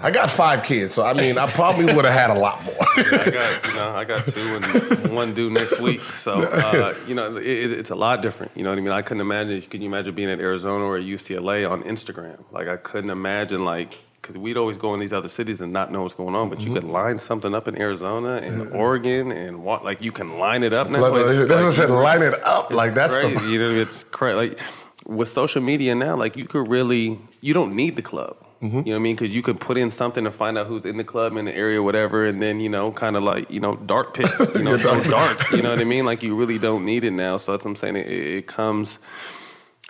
[0.04, 2.81] I got five kids, so I mean, I probably would have had a lot more.
[2.98, 6.02] I got, you know, I got two and one due next week.
[6.14, 8.52] So, uh, you know, it, it- it's a lot different.
[8.56, 8.92] You know what I mean?
[8.92, 9.62] I couldn't imagine.
[9.64, 12.44] Can you imagine being at Arizona or UCLA on Instagram?
[12.52, 15.92] Like, I couldn't imagine, like, because we'd always go in these other cities and not
[15.92, 16.50] know what's going on.
[16.50, 20.38] But you could line something up in Arizona and Oregon and what, like, you can
[20.38, 21.00] line it up now.
[21.02, 21.90] Like, that's what I said.
[21.90, 23.36] Line it up like that's crazy.
[23.36, 23.50] the.
[23.50, 24.36] You know, it's crazy.
[24.36, 24.60] Like
[25.08, 28.38] with social media now, like you could really, you don't need the club.
[28.62, 28.78] Mm-hmm.
[28.78, 29.16] You know what I mean?
[29.16, 31.56] Because you could put in something to find out who's in the club in the
[31.56, 34.78] area, whatever, and then you know, kind of like you know, dart pit, you know,
[34.78, 35.50] throw darts.
[35.52, 36.06] You know what I mean?
[36.06, 37.38] Like you really don't need it now.
[37.38, 37.96] So that's what I'm saying.
[37.96, 39.00] It, it comes.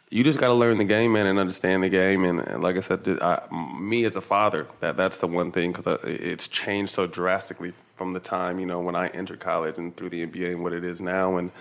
[0.10, 2.24] you just got to learn the game, man, and understand the game.
[2.24, 3.42] And, and like I said, I,
[3.78, 8.14] me as a father, that that's the one thing because it's changed so drastically from
[8.14, 10.86] the time you know when I entered college and through the NBA and what it
[10.86, 11.36] is now.
[11.36, 11.52] And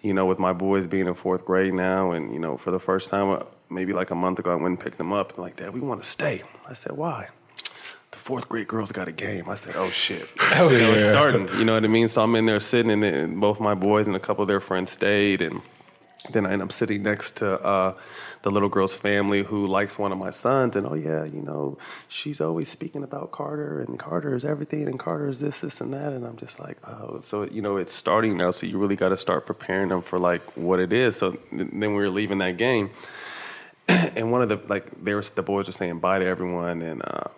[0.00, 2.80] you know, with my boys being in fourth grade now, and you know, for the
[2.80, 5.34] first time, uh, maybe like a month ago, I went and picked them up.
[5.34, 6.42] They're like, Dad, we want to stay.
[6.68, 7.28] I said, Why?
[8.10, 9.48] The fourth grade girls got a game.
[9.48, 10.32] I said, Oh shit!
[10.54, 11.48] Oh, know, it's starting.
[11.58, 12.08] You know what I mean?
[12.08, 14.60] So I'm in there sitting, and then both my boys and a couple of their
[14.60, 15.60] friends stayed, and
[16.30, 17.94] then I end up sitting next to uh,
[18.42, 21.78] the little girl's family who likes one of my sons, and oh yeah, you know,
[22.08, 25.92] she's always speaking about Carter, and Carter is everything, and Carter is this, this, and
[25.94, 28.96] that, and I'm just like, oh, so you know, it's starting now, so you really
[28.96, 31.16] got to start preparing them for like what it is.
[31.16, 32.90] So then we were leaving that game,
[34.16, 37.02] and one of the like, there was the boys were saying bye to everyone, and.
[37.02, 37.28] Uh,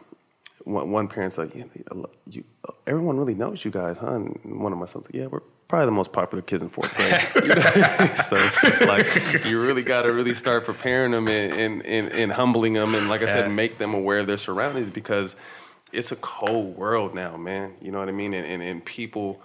[0.64, 1.64] one, one parent's like, yeah,
[2.26, 2.44] you,
[2.86, 4.14] everyone really knows you guys, huh?
[4.14, 6.94] And one of my sons like, yeah, we're probably the most popular kids in fourth
[6.96, 7.20] grade.
[8.24, 9.06] so it's just like
[9.44, 13.08] you really got to really start preparing them and, and, and, and, humbling them, and
[13.08, 15.36] like I said, make them aware of their surroundings because
[15.92, 17.74] it's a cold world now, man.
[17.80, 18.34] You know what I mean?
[18.34, 19.40] And and, and people.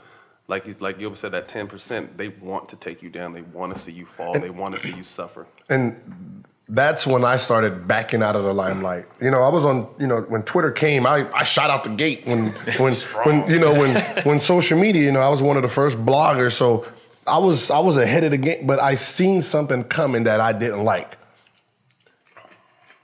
[0.47, 3.33] Like like you said, that ten percent, they want to take you down.
[3.33, 4.39] They want to see you fall.
[4.39, 5.47] they want to see you suffer.
[5.69, 9.05] And that's when I started backing out of the limelight.
[9.21, 11.91] You know, I was on, you know, when Twitter came, I, I shot out the
[11.91, 12.47] gate when
[12.77, 15.69] when when you know when when social media, you know, I was one of the
[15.69, 16.85] first bloggers, so
[17.27, 20.53] I was I was ahead of the game, but I seen something coming that I
[20.53, 21.17] didn't like.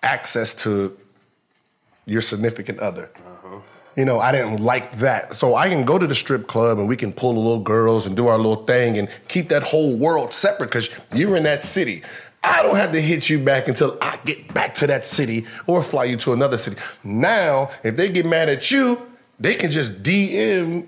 [0.04, 0.98] Access to
[2.06, 3.12] your significant other.
[3.18, 3.60] Uh-huh.
[3.96, 5.34] You know, I didn't like that.
[5.34, 8.08] So I can go to the strip club and we can pull the little girls
[8.08, 11.62] and do our little thing and keep that whole world separate because you're in that
[11.64, 12.02] city.
[12.44, 15.82] I don't have to hit you back until I get back to that city or
[15.84, 16.78] fly you to another city.
[17.04, 19.02] Now, if they get mad at you,
[19.40, 20.88] they can just DM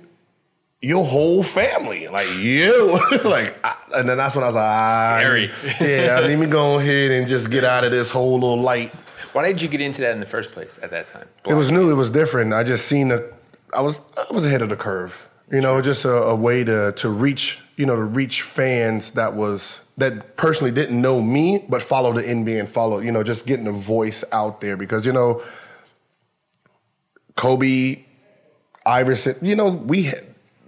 [0.82, 5.18] your whole family, like you, like, I, and then that's when I was like, ah,
[5.22, 5.52] Scary.
[5.80, 8.94] yeah, let me go ahead and just get out of this whole little light.
[9.32, 11.28] Why did you get into that in the first place at that time?
[11.48, 11.89] It was new.
[11.89, 12.54] It was different.
[12.54, 13.24] I just seen a,
[13.74, 15.30] I was, I was ahead of the curve.
[15.52, 19.34] You know, just a, a way to to reach, you know, to reach fans that
[19.34, 23.45] was that personally didn't know me, but follow the NBA and follow, you know, just
[23.45, 25.43] getting a voice out there because, you know,
[27.36, 28.03] Kobe,
[28.86, 30.12] Iverson, you know, we,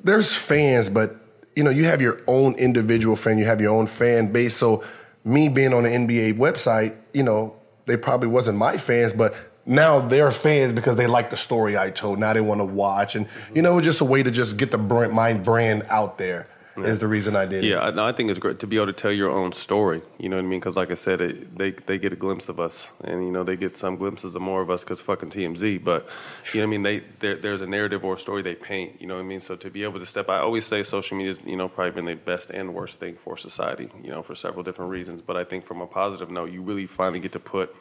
[0.04, 1.16] there's fans, but,
[1.56, 4.56] you know, you have your own individual fan, you have your own fan base.
[4.56, 4.84] So
[5.24, 7.56] me being on the NBA website, you know,
[7.88, 9.36] they probably wasn't my fans, but
[9.66, 12.20] now they're fans because they like the story I told.
[12.20, 13.16] Now they want to watch.
[13.16, 16.48] And, you know, just a way to just get the brand, my brand out there
[16.78, 16.86] yeah.
[16.86, 17.96] is the reason I did yeah, it.
[17.96, 20.02] Yeah, I, I, think it's great to be able to tell your own story.
[20.18, 20.60] You know what I mean?
[20.60, 23.44] Because like I said, it, they they get a glimpse of us, and you know
[23.44, 25.84] they get some glimpses of more of us because fucking TMZ.
[25.84, 26.10] But
[26.54, 27.02] you know what I mean?
[27.20, 29.00] They there's a narrative or a story they paint.
[29.00, 29.40] You know what I mean?
[29.40, 31.92] So to be able to step, I always say social media is you know probably
[31.92, 33.90] been the best and worst thing for society.
[34.04, 35.22] You know for several different reasons.
[35.22, 37.76] But I think from a positive note, you really finally get to put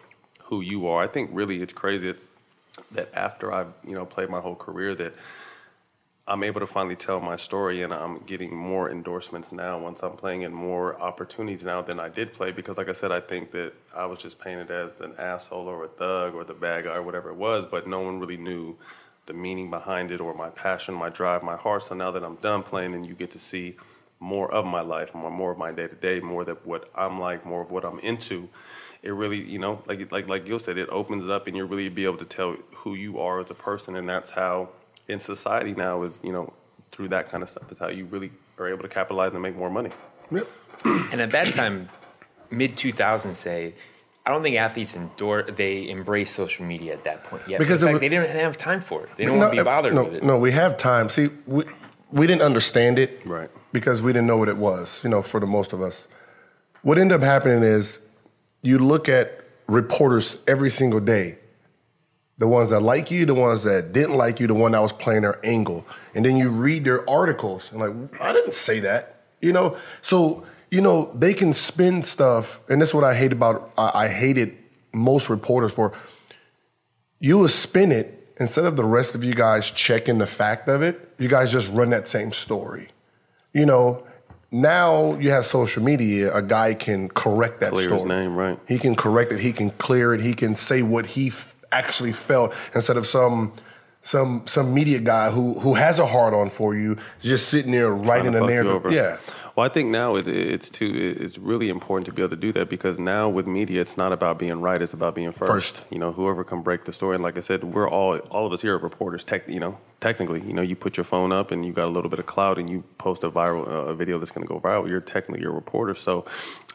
[0.44, 1.02] who you are.
[1.02, 2.14] I think really it's crazy
[2.92, 5.14] that after I've you know played my whole career that
[6.26, 10.16] I'm able to finally tell my story, and I'm getting more endorsements now once I'm
[10.16, 12.50] playing in more opportunities now than I did play.
[12.50, 15.84] Because, like I said, I think that I was just painted as an asshole or
[15.84, 18.74] a thug or the bad guy or whatever it was, but no one really knew
[19.26, 21.82] the meaning behind it or my passion, my drive, my heart.
[21.82, 23.76] So now that I'm done playing, and you get to see
[24.18, 27.20] more of my life, more, more of my day to day, more of what I'm
[27.20, 28.48] like, more of what I'm into.
[29.02, 31.66] It really, you know, like like like Gil said, it opens it up, and you
[31.66, 34.70] really be able to tell who you are as a person, and that's how
[35.08, 36.52] in society now is you know
[36.92, 39.56] through that kind of stuff is how you really are able to capitalize and make
[39.56, 39.90] more money.
[40.30, 40.46] Yep.
[41.12, 41.88] and at that time,
[42.50, 43.74] mid 2000s, say,
[44.24, 47.58] I don't think athletes endure they embrace social media at that point yet.
[47.58, 49.10] Because fact, was, they didn't have time for it.
[49.16, 50.22] They don't no, want to be bothered no, with it.
[50.24, 51.08] No, we have time.
[51.08, 51.64] See, we
[52.10, 53.50] we didn't understand it, right?
[53.72, 55.00] Because we didn't know what it was.
[55.02, 56.06] You know, for the most of us,
[56.82, 57.98] what ended up happening is
[58.62, 61.38] you look at reporters every single day
[62.38, 64.92] the ones that like you, the ones that didn't like you, the one that was
[64.92, 65.86] playing their angle.
[66.14, 69.22] And then you read their articles and like, I didn't say that.
[69.40, 69.76] You know?
[70.02, 74.06] So, you know, they can spin stuff, and this is what I hate about I,
[74.06, 74.56] I hated
[74.92, 75.92] most reporters for.
[77.20, 80.82] You will spin it instead of the rest of you guys checking the fact of
[80.82, 82.88] it, you guys just run that same story.
[83.52, 84.04] You know,
[84.50, 88.00] now you have social media, a guy can correct that clear story.
[88.00, 88.58] His name, right.
[88.66, 91.30] He can correct it, he can clear it, he can say what he
[91.78, 93.52] actually felt instead of some
[94.02, 97.90] some some media guy who who has a hard on for you just sitting there
[97.90, 98.92] writing a narrative.
[98.92, 99.16] Yeah.
[99.56, 101.16] Well, I think now it, it's too.
[101.18, 104.12] It's really important to be able to do that because now with media, it's not
[104.12, 105.76] about being right; it's about being first.
[105.76, 105.84] First.
[105.90, 107.14] You know, whoever can break the story.
[107.14, 109.22] And like I said, we're all all of us here are reporters.
[109.22, 111.94] Tech, you know, technically, you know, you put your phone up and you got a
[111.96, 114.52] little bit of clout, and you post a viral uh, a video that's going to
[114.54, 114.86] go viral.
[114.86, 115.94] You're technically you're a reporter.
[115.94, 116.26] So,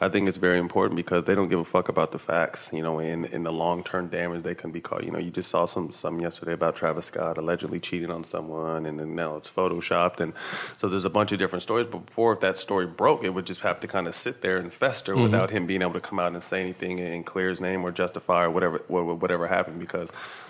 [0.01, 2.71] I think it's very important because they don't give a fuck about the facts.
[2.73, 5.03] You know, in in the long term damage they can be caught.
[5.03, 8.87] You know, you just saw some some yesterday about Travis Scott allegedly cheating on someone,
[8.87, 10.33] and then now it's photoshopped, and
[10.77, 11.85] so there's a bunch of different stories.
[11.85, 14.57] But before if that story broke, it would just have to kind of sit there
[14.57, 17.61] and fester without him being able to come out and say anything and clear his
[17.61, 19.79] name or justify or whatever wha- wha- whatever happened.
[19.79, 20.09] Because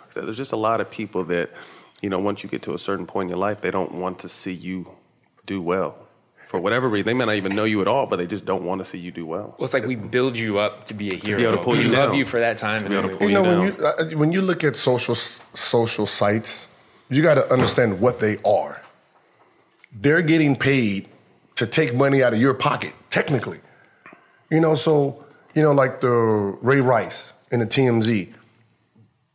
[0.09, 1.49] said, there's just a lot of people that
[2.01, 4.19] you know once you get to a certain point in your life, they don't want
[4.19, 4.89] to see you
[5.45, 5.95] do well.
[6.47, 8.63] For whatever reason, they may not even know you at all, but they just don't
[8.63, 9.53] want to see you do well.
[9.57, 11.41] Well, it's like we build you up to be a hero.
[11.41, 12.17] able to pull we you love down.
[12.17, 12.81] you for that time.
[12.81, 14.75] and be able to pull You know, you when you uh, when you look at
[14.75, 16.65] social social sites,
[17.09, 18.81] you got to understand what they are.
[19.93, 21.07] They're getting paid
[21.55, 23.59] to take money out of your pocket, technically.
[24.49, 28.33] You know, so you know, like the Ray Rice and the TMZ.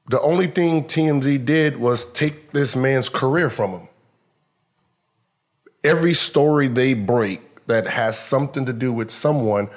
[0.08, 3.88] The only thing TMZ did was take this man's career from him.
[5.82, 9.68] Every story they break that has something to do with someone,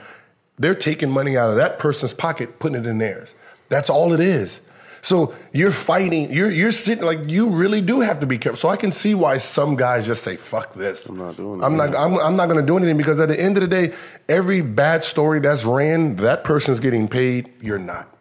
[0.58, 3.36] they're taking money out of that person's pocket, putting it in theirs.
[3.70, 4.62] That's all it is.
[5.02, 8.58] So you're fighting, you're you're sitting like you really do have to be careful.
[8.58, 11.06] So I can see why some guys just say, fuck this.
[11.06, 13.40] I'm not doing it, I'm not I'm, I'm not gonna do anything because at the
[13.40, 13.94] end of the day,
[14.28, 18.17] every bad story that's ran, that person's getting paid, you're not.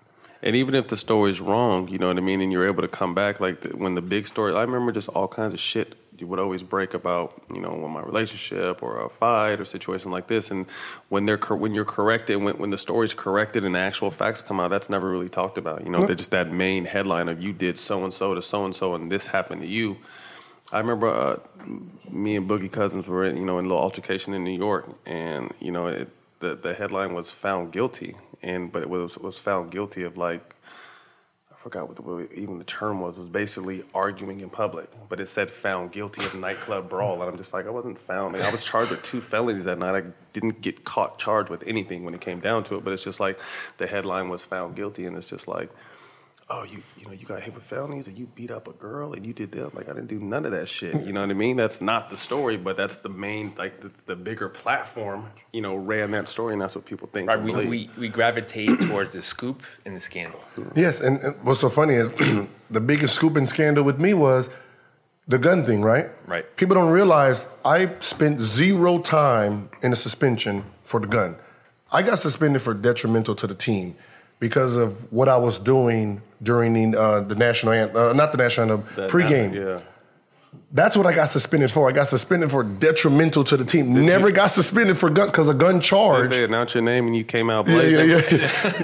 [0.46, 2.88] And even if the story's wrong, you know what I mean, and you're able to
[2.88, 5.96] come back, like the, when the big story, I remember just all kinds of shit
[6.20, 10.12] you would always break about, you know, when my relationship or a fight or situation
[10.12, 10.52] like this.
[10.52, 10.66] And
[11.08, 14.60] when they're when you're corrected, when when the story's corrected and the actual facts come
[14.60, 15.82] out, that's never really talked about.
[15.82, 18.64] You know, they're just that main headline of you did so and so to so
[18.64, 19.96] and so, and this happened to you.
[20.72, 21.38] I remember uh,
[22.08, 24.88] me and Boogie Cousins were, in, you know, in a little altercation in New York,
[25.06, 28.14] and you know, it, the the headline was found guilty,
[28.46, 30.54] and but it was was found guilty of like
[31.52, 33.16] I forgot what the, even the term was.
[33.16, 37.36] Was basically arguing in public, but it said found guilty of nightclub brawl, and I'm
[37.36, 38.36] just like I wasn't found.
[38.36, 39.96] I was charged with two felonies that night.
[39.96, 43.02] I didn't get caught charged with anything when it came down to it, but it's
[43.02, 43.40] just like
[43.78, 45.70] the headline was found guilty, and it's just like
[46.48, 49.12] oh, you you know, you got hit with felonies and you beat up a girl
[49.12, 49.74] and you did that.
[49.74, 50.94] Like I didn't do none of that shit.
[51.04, 51.56] You know what I mean?
[51.56, 55.30] That's not the story, but that's the main like the, the bigger platform.
[55.52, 57.28] You know, ran that story, and that's what people think.
[57.28, 60.40] Right, we, we, we gravitate towards the scoop and the scandal.
[60.74, 62.08] Yes, and, and what's so funny is
[62.70, 64.48] the biggest scoop and scandal with me was
[65.28, 66.10] the gun thing, right?
[66.26, 66.56] Right.
[66.56, 71.36] People don't realize I spent zero time in a suspension for the gun.
[71.90, 73.96] I got suspended for detrimental to the team
[74.38, 78.38] because of what I was doing during the, uh, the national anthem, uh, not the
[78.38, 79.54] national anthem, That- pregame.
[79.54, 79.80] Yeah.
[80.72, 81.88] That's what I got suspended for.
[81.88, 83.92] I got suspended for detrimental to the team.
[84.04, 86.30] Never got suspended for guns because a gun charge.
[86.30, 88.10] They announced your name and you came out Yeah, blazing.
[88.10, 88.22] yeah,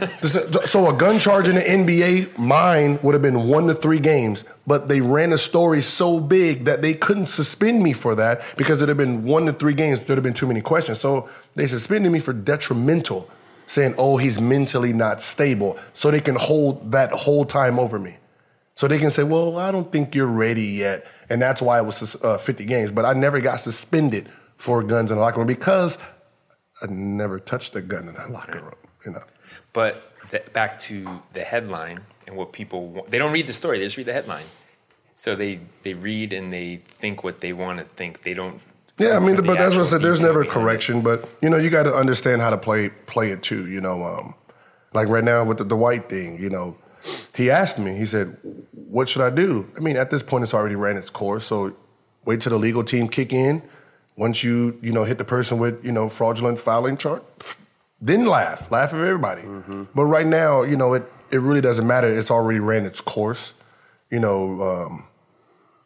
[0.03, 0.17] yeah.
[0.21, 3.99] so, so a gun charge in the NBA, mine would have been one to three
[3.99, 8.43] games, but they ran a story so big that they couldn't suspend me for that
[8.57, 10.03] because it had been one to three games.
[10.03, 11.01] There'd have been too many questions.
[11.01, 13.29] So they suspended me for detrimental,
[13.67, 18.17] saying, "Oh, he's mentally not stable," so they can hold that whole time over me.
[18.75, 21.85] So they can say, "Well, I don't think you're ready yet," and that's why it
[21.85, 22.91] was uh, 50 games.
[22.91, 25.99] But I never got suspended for guns in the locker room because
[26.81, 28.75] I never touched a gun in the locker room.
[29.05, 29.25] You know.
[29.73, 30.03] But
[30.53, 33.11] back to the headline and what people want.
[33.11, 34.47] They don't read the story; they just read the headline.
[35.17, 38.23] So they they read and they think what they want to think.
[38.23, 38.61] They don't.
[38.99, 40.03] Yeah, I mean, but that's what I said.
[40.03, 40.51] There's never it.
[40.51, 43.69] correction, but you know, you got to understand how to play play it too.
[43.69, 44.35] You know, um,
[44.93, 46.39] like right now with the, the Dwight thing.
[46.39, 46.77] You know,
[47.35, 47.97] he asked me.
[47.97, 48.37] He said,
[48.73, 51.47] "What should I do?" I mean, at this point, it's already ran its course.
[51.47, 51.75] So
[52.25, 53.63] wait till the legal team kick in.
[54.17, 57.23] Once you you know hit the person with you know fraudulent filing charge,
[58.01, 59.43] then laugh, laugh at everybody.
[59.95, 62.07] But right now, you know, it it really doesn't matter.
[62.09, 63.55] It's already ran its course.
[64.11, 64.63] You know.
[64.63, 65.07] Um,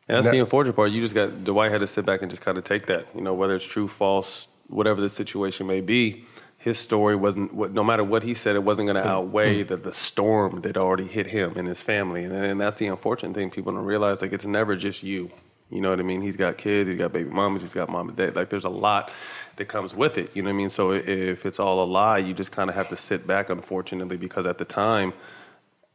[0.09, 0.91] And that's That- the unfortunate part.
[0.91, 3.07] You just got Dwight had to sit back and just kind of take that.
[3.15, 6.25] You know, whether it's true, false, whatever the situation may be.
[6.59, 7.55] His story wasn't.
[7.55, 9.07] what- No matter what he said, it wasn't going to mm.
[9.07, 9.69] outweigh mm.
[9.69, 12.25] the, the storm that already hit him and his family.
[12.25, 13.51] And, and that's the unfortunate thing.
[13.51, 14.23] People don't realize.
[14.23, 15.31] Like it's never just you.
[15.71, 16.23] You know what I mean?
[16.23, 16.89] He's got kids.
[16.89, 17.63] He's got baby mamas.
[17.63, 18.37] He's got mom and dad.
[18.37, 19.11] Like there's a lot
[19.57, 20.31] that comes with it.
[20.35, 20.71] You know what I mean?
[20.71, 23.51] So if it's all a lie, you just kind of have to sit back.
[23.51, 25.13] Unfortunately, because at the time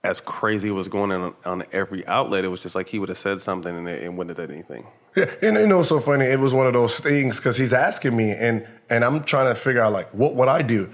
[0.03, 3.09] as crazy as was going on on every outlet, it was just like he would
[3.09, 4.87] have said something and it, it wouldn't have done anything.
[5.15, 6.25] Yeah, and you know, what's so funny.
[6.25, 9.55] It was one of those things because he's asking me, and and I'm trying to
[9.55, 10.89] figure out like what would I do.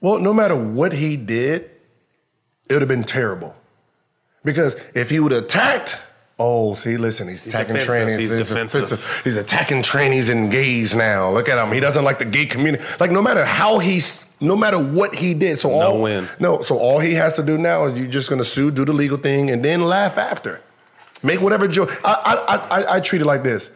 [0.00, 1.70] Well, no matter what he did,
[2.68, 3.56] it would have been terrible.
[4.44, 5.96] Because if he would have attacked,
[6.38, 8.06] Oh, see, listen, he's, attacking defensive.
[8.08, 8.18] trannies.
[8.18, 9.20] He's defensive.
[9.24, 11.32] He's attacking trannies and gays now.
[11.32, 11.72] Look at him.
[11.72, 12.84] He doesn't like the gay community.
[13.00, 16.28] Like no matter how he's, no matter what he did, so all win.
[16.38, 18.92] no, so all he has to do now is you're just gonna sue, do the
[18.92, 20.60] legal thing, and then laugh after.
[21.22, 21.98] Make whatever joke.
[22.04, 23.70] I I I, I, I treat it like this.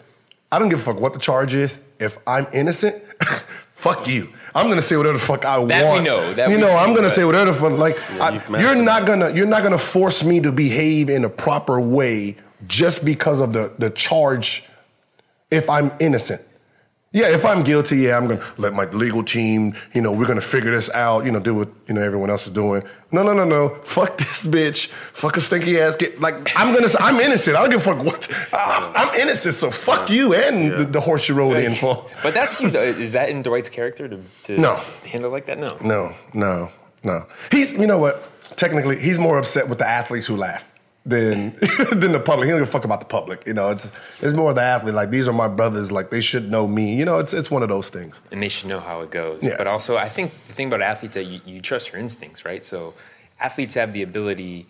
[0.52, 1.80] I don't give a fuck what the charge is.
[1.98, 3.02] If I'm innocent,
[3.74, 4.28] fuck you.
[4.54, 6.04] I'm gonna say whatever the fuck I That we want.
[6.04, 7.72] know, that you we know, I'm gonna say whatever the fuck.
[7.78, 11.28] Like, I- you've you're not gonna you're not gonna force me to behave in a
[11.30, 14.64] proper way just because of the the charge.
[15.50, 16.42] If I'm innocent,
[17.12, 17.28] yeah.
[17.28, 19.74] If I'm guilty, yeah, I'm gonna let my legal team.
[19.94, 21.24] You know, we're gonna figure this out.
[21.24, 22.82] You know, do what you know everyone else is doing.
[23.12, 23.70] No, no, no, no.
[23.82, 24.86] Fuck this bitch.
[25.12, 25.96] Fuck a stinky ass.
[25.96, 26.88] Get like I'm gonna.
[26.88, 27.56] say I'm innocent.
[27.56, 28.28] I don't give a fuck what.
[28.52, 29.54] I, I'm innocent.
[29.56, 32.06] So fuck you and the, the horse you rode in for.
[32.22, 32.68] But that's you.
[32.68, 34.76] Is that in Dwight's character to, to No.
[35.04, 35.58] handle like that?
[35.58, 35.76] No.
[35.80, 36.70] No, no,
[37.02, 37.26] no.
[37.50, 38.22] He's, you know what?
[38.56, 40.69] Technically, he's more upset with the athletes who laugh
[41.06, 41.56] than
[41.92, 42.46] than the public.
[42.46, 43.46] He don't give a fuck about the public.
[43.46, 44.94] You know, it's it's more the athlete.
[44.94, 45.90] Like these are my brothers.
[45.90, 46.94] Like they should know me.
[46.96, 48.20] You know, it's it's one of those things.
[48.30, 49.42] and they should know how it goes.
[49.42, 49.56] Yeah.
[49.56, 52.62] But also, I think the thing about athletes that you, you trust your instincts, right?
[52.62, 52.94] So
[53.38, 54.66] athletes have the ability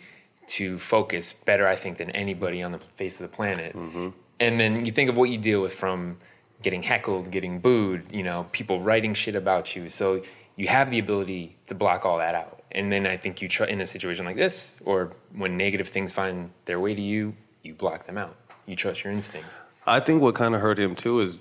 [0.49, 3.75] to focus better, I think, than anybody on the face of the planet.
[3.77, 4.09] Mm-hmm.
[4.41, 6.17] And then you think of what you deal with from
[6.63, 9.89] getting heckled, getting booed, you know, people writing shit about you.
[9.89, 10.23] So
[10.57, 12.60] you have the ability to block all that out.
[12.73, 16.13] And then I think you try in a situation like this, or when negative things
[16.13, 18.37] find their way to you, you block them out.
[18.67, 19.61] You trust your instincts.
[19.87, 21.41] I think what kind of hurt him too is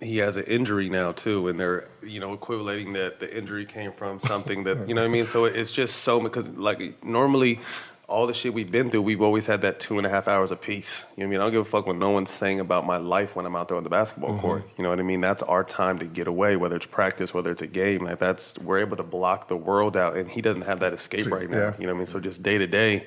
[0.00, 3.92] he has an injury now too, and they're you know equating that the injury came
[3.92, 5.26] from something that you know what I mean.
[5.26, 7.60] So it's just so because like normally.
[8.08, 10.52] All the shit we've been through, we've always had that two and a half hours
[10.52, 11.04] apiece.
[11.16, 11.40] You know what I mean?
[11.40, 13.66] I don't give a fuck when no one's saying about my life when I'm out
[13.66, 14.40] there on the basketball mm-hmm.
[14.40, 14.70] court.
[14.76, 15.20] You know what I mean?
[15.20, 18.04] That's our time to get away, whether it's practice, whether it's a game.
[18.04, 21.26] Like that's we're able to block the world out, and he doesn't have that escape
[21.26, 21.56] right now.
[21.56, 21.72] yeah.
[21.78, 22.06] You know what I mean?
[22.06, 23.06] So just day to day,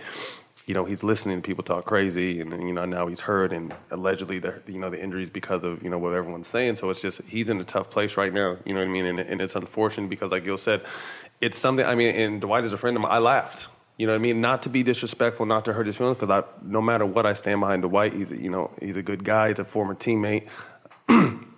[0.70, 3.74] you know, he's listening to people talk crazy, and you know now he's heard, and
[3.90, 6.76] allegedly the you know the injuries because of you know what everyone's saying.
[6.76, 8.56] So it's just he's in a tough place right now.
[8.66, 9.06] You know what I mean?
[9.08, 10.84] And, and it's unfortunate because, like Gil said,
[11.42, 11.84] it's something.
[11.84, 13.12] I mean, and Dwight is a friend of mine.
[13.12, 13.68] I laughed.
[14.00, 14.40] You know what I mean?
[14.40, 17.60] Not to be disrespectful, not to hurt his feelings, because no matter what, I stand
[17.60, 18.14] behind Dwight.
[18.14, 19.50] He's a, you know he's a good guy.
[19.50, 20.48] He's a former teammate.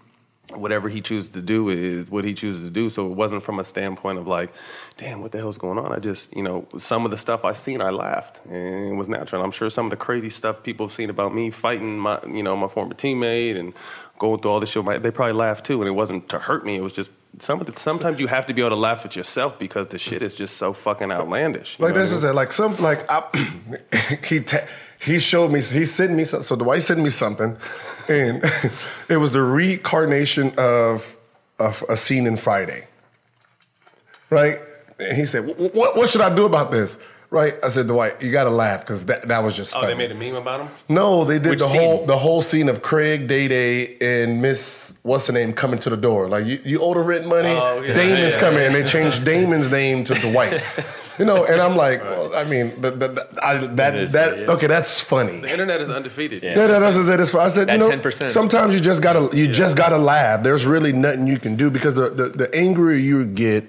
[0.55, 2.89] whatever he chooses to do is what he chooses to do.
[2.89, 4.51] So it wasn't from a standpoint of like,
[4.97, 5.91] damn, what the hell's going on?
[5.91, 9.09] I just, you know, some of the stuff I seen, I laughed, and it was
[9.09, 9.43] natural.
[9.43, 12.43] I'm sure some of the crazy stuff people have seen about me fighting my, you
[12.43, 13.73] know, my former teammate and
[14.19, 15.81] going through all this shit, they probably laughed too.
[15.81, 16.75] And it wasn't to hurt me.
[16.75, 19.15] It was just some of the, sometimes you have to be able to laugh at
[19.15, 21.77] yourself because the shit is just so fucking outlandish.
[21.79, 22.31] you Like this I is mean?
[22.31, 22.35] it.
[22.35, 23.23] Like some like I,
[24.27, 24.67] he ta-
[25.01, 25.61] he showed me.
[25.61, 27.57] He sent me so Dwight sent me something,
[28.07, 28.43] and
[29.09, 31.15] it was the reincarnation of
[31.59, 32.87] of a scene in Friday.
[34.29, 34.59] Right,
[34.99, 36.97] and he said, "What what should I do about this?"
[37.31, 39.93] Right, I said, "Dwight, you got to laugh because that that was just Oh, funny."
[39.93, 40.69] they made a meme about him.
[40.89, 41.81] No, they did Which the scene?
[41.81, 45.89] whole the whole scene of Craig, Day Day, and Miss what's the name coming to
[45.89, 46.27] the door.
[46.29, 47.49] Like you, you owe the rent money.
[47.49, 50.61] Oh, yeah, Damon's yeah, coming, and they changed Damon's name to Dwight.
[51.21, 54.39] You know, and I'm like, well, I mean, the, the, the- I, that is that
[54.39, 54.51] yeah.
[54.53, 55.39] okay, that's funny.
[55.39, 56.41] The internet is undefeated.
[56.41, 56.57] Yeah.
[56.57, 57.35] Yeah, that, that's what it's.
[57.35, 58.31] I said, That you know, 10%.
[58.31, 60.41] sometimes you just gotta you just gotta laugh.
[60.41, 63.65] There's really nothing you can do because the the, the angrier you get,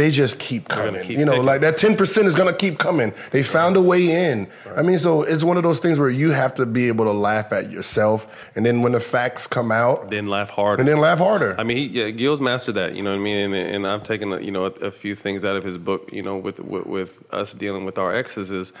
[0.00, 1.02] they just keep coming.
[1.02, 1.44] keep you know, picking.
[1.46, 3.12] like that ten percent is gonna keep coming.
[3.32, 4.48] They found a way in.
[4.74, 7.12] I mean, so it's one of those things where you have to be able to
[7.12, 10.80] laugh at yourself, and then when the facts come out, Then laugh harder.
[10.80, 11.54] and then laugh harder.
[11.58, 12.94] I mean, he, yeah, Gil's mastered that.
[12.94, 13.52] You know what I mean?
[13.52, 16.08] And, and I've taken you know a, a few things out of his book.
[16.10, 18.72] You know, with, with with us dealing with our exes, is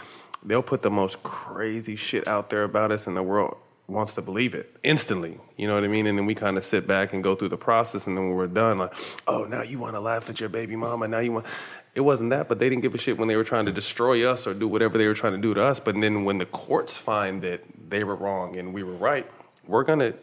[0.42, 3.58] they'll put the most crazy shit out there about us, in the world
[3.90, 5.38] wants to believe it instantly.
[5.56, 6.06] You know what I mean?
[6.06, 8.36] And then we kind of sit back and go through the process, and then when
[8.36, 8.94] we're done, like,
[9.26, 11.08] oh, now you want to laugh at your baby mama?
[11.08, 11.46] Now you want.
[11.94, 14.30] It wasn't that, but they didn't give a shit when they were trying to destroy
[14.30, 15.80] us or do whatever they were trying to do to us.
[15.80, 19.28] But then when the courts find that they were wrong and we were right,
[19.66, 20.14] we're gonna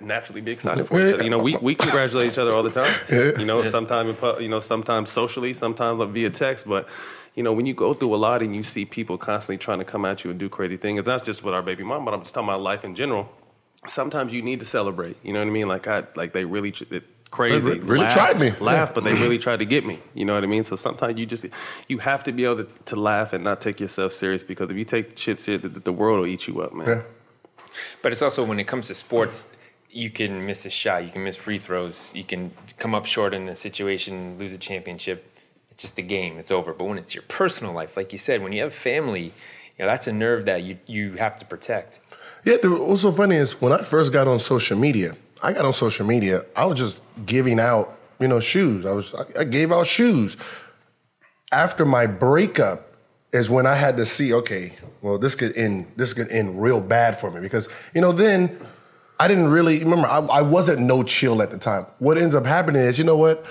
[0.00, 1.24] naturally be excited for each other.
[1.24, 2.94] You know, we, we congratulate each other all the time.
[3.38, 6.66] You know, sometimes you know, sometimes socially, sometimes via text.
[6.66, 6.88] But
[7.36, 9.84] you know, when you go through a lot and you see people constantly trying to
[9.84, 12.14] come at you and do crazy things, it's not just with our baby mom, but
[12.14, 13.30] I'm just talking about life in general.
[13.86, 15.16] Sometimes you need to celebrate.
[15.22, 15.66] You know what I mean?
[15.68, 16.74] Like I, like they really.
[16.90, 18.52] It, Crazy, They really laugh, tried me.
[18.60, 20.00] Laugh, but they really tried to get me.
[20.14, 20.62] You know what I mean?
[20.62, 21.44] So sometimes you just
[21.88, 24.76] you have to be able to, to laugh and not take yourself serious because if
[24.76, 26.86] you take shit serious, the, the world will eat you up, man.
[26.86, 27.02] Yeah.
[28.00, 29.48] But it's also when it comes to sports,
[29.90, 33.34] you can miss a shot, you can miss free throws, you can come up short
[33.34, 35.35] in a situation, lose a championship.
[35.76, 36.72] It's just a game, it's over.
[36.72, 39.86] But when it's your personal life, like you said, when you have family, you know,
[39.88, 42.00] that's a nerve that you, you have to protect.
[42.46, 45.74] Yeah, what's so funny is when I first got on social media, I got on
[45.74, 48.86] social media, I was just giving out, you know, shoes.
[48.86, 50.38] I was I, I gave out shoes.
[51.52, 52.96] After my breakup
[53.34, 56.80] is when I had to see, okay, well, this could end, this could end real
[56.80, 58.58] bad for me because you know then
[59.20, 60.08] I didn't really remember.
[60.08, 61.84] I, I wasn't no chill at the time.
[61.98, 63.44] What ends up happening is, you know what?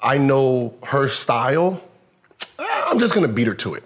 [0.00, 1.82] I know her style.
[2.58, 3.84] I'm just gonna beat her to it.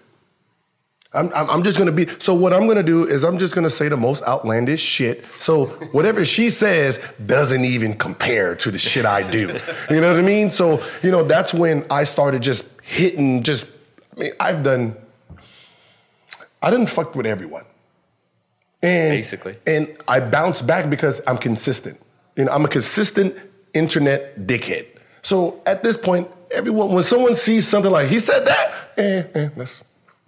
[1.14, 2.08] I'm, I'm, just gonna be.
[2.18, 5.24] So what I'm gonna do is I'm just gonna say the most outlandish shit.
[5.38, 9.58] So whatever she says doesn't even compare to the shit I do.
[9.90, 10.48] You know what I mean?
[10.48, 13.42] So you know that's when I started just hitting.
[13.42, 13.70] Just
[14.16, 14.96] I mean I've done.
[16.62, 17.64] I didn't fuck with everyone.
[18.82, 19.56] And Basically.
[19.66, 22.00] and I bounce back because I'm consistent.
[22.36, 23.36] You know, I'm a consistent
[23.74, 24.86] internet dickhead.
[25.22, 29.48] So at this point, everyone, when someone sees something like he said that, eh, eh,
[29.56, 29.82] that's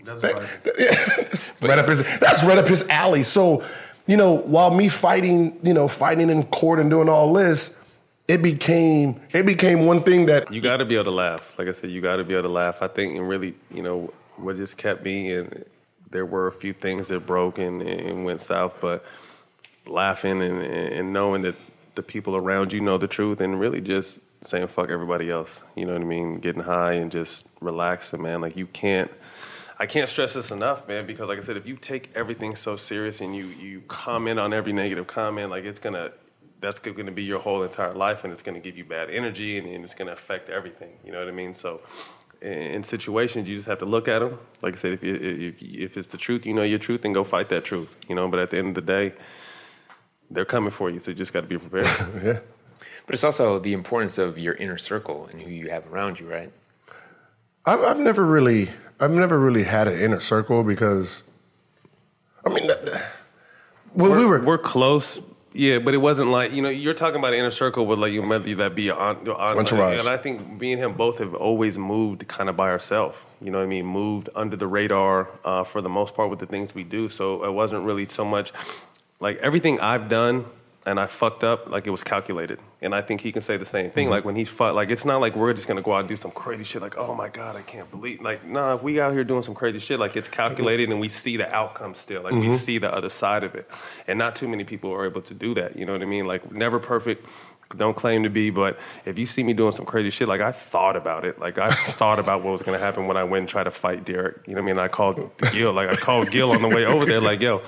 [0.04, 1.52] That's right.
[1.62, 3.22] right up his that's right up his alley.
[3.22, 3.64] So,
[4.06, 7.76] you know, while me fighting, you know, fighting in court and doing all this,
[8.28, 11.58] it became it became one thing that You got to be able to laugh.
[11.58, 12.80] Like I said, you got to be able to laugh.
[12.80, 15.64] I think, and really, you know, what just kept me, and
[16.10, 19.04] there were a few things that broke and, and went south, but
[19.86, 21.56] laughing and, and knowing that
[21.96, 25.62] the people around you know the truth, and really just saying fuck everybody else.
[25.74, 26.38] You know what I mean?
[26.38, 28.40] Getting high and just relaxing, man.
[28.40, 29.10] Like you can't.
[29.76, 32.76] I can't stress this enough, man, because like I said, if you take everything so
[32.76, 36.12] serious and you you comment on every negative comment, like it's gonna
[36.64, 39.68] that's to be your whole entire life, and it's to give you bad energy, and,
[39.68, 40.92] and it's to affect everything.
[41.04, 41.52] You know what I mean?
[41.52, 41.80] So,
[42.40, 44.38] in, in situations, you just have to look at them.
[44.62, 47.14] Like I said, if you, if if it's the truth, you know your truth, and
[47.14, 47.96] go fight that truth.
[48.08, 49.12] You know, but at the end of the day,
[50.30, 51.86] they're coming for you, so you just got to be prepared.
[52.24, 52.38] yeah.
[53.06, 56.30] But it's also the importance of your inner circle and who you have around you,
[56.30, 56.50] right?
[57.66, 61.22] I've, I've never really, I've never really had an inner circle because,
[62.44, 63.10] I mean, that-
[63.92, 65.20] when we're, we were, we're close.
[65.52, 68.12] Yeah, but it wasn't like you know you're talking about an inner circle with like
[68.12, 70.00] you whether that be your aunt, your aunt Entourage.
[70.00, 73.16] and I think me and him both have always moved kind of by ourselves.
[73.40, 73.86] You know what I mean?
[73.86, 77.08] Moved under the radar uh, for the most part with the things we do.
[77.08, 78.52] So it wasn't really so much
[79.20, 80.44] like everything I've done
[80.86, 82.58] and I fucked up like it was calculated.
[82.82, 84.06] And I think he can say the same thing.
[84.06, 84.12] Mm-hmm.
[84.12, 86.16] Like when he's fucked, like it's not like we're just gonna go out and do
[86.16, 86.82] some crazy shit.
[86.82, 88.20] Like oh my god, I can't believe.
[88.20, 91.08] Like nah, if we out here doing some crazy shit, like it's calculated and we
[91.08, 92.22] see the outcome still.
[92.22, 92.56] Like we mm-hmm.
[92.56, 93.70] see the other side of it.
[94.06, 95.76] And not too many people are able to do that.
[95.76, 96.26] You know what I mean?
[96.26, 97.26] Like never perfect.
[97.76, 100.52] Don't claim to be, but if you see me doing some crazy shit, like I
[100.52, 101.38] thought about it.
[101.40, 104.04] Like I thought about what was gonna happen when I went and tried to fight
[104.04, 104.46] Derek.
[104.46, 104.80] You know what I mean?
[104.80, 105.72] I called Gil.
[105.72, 107.22] Like I called Gil on the way over there.
[107.22, 107.62] Like yo,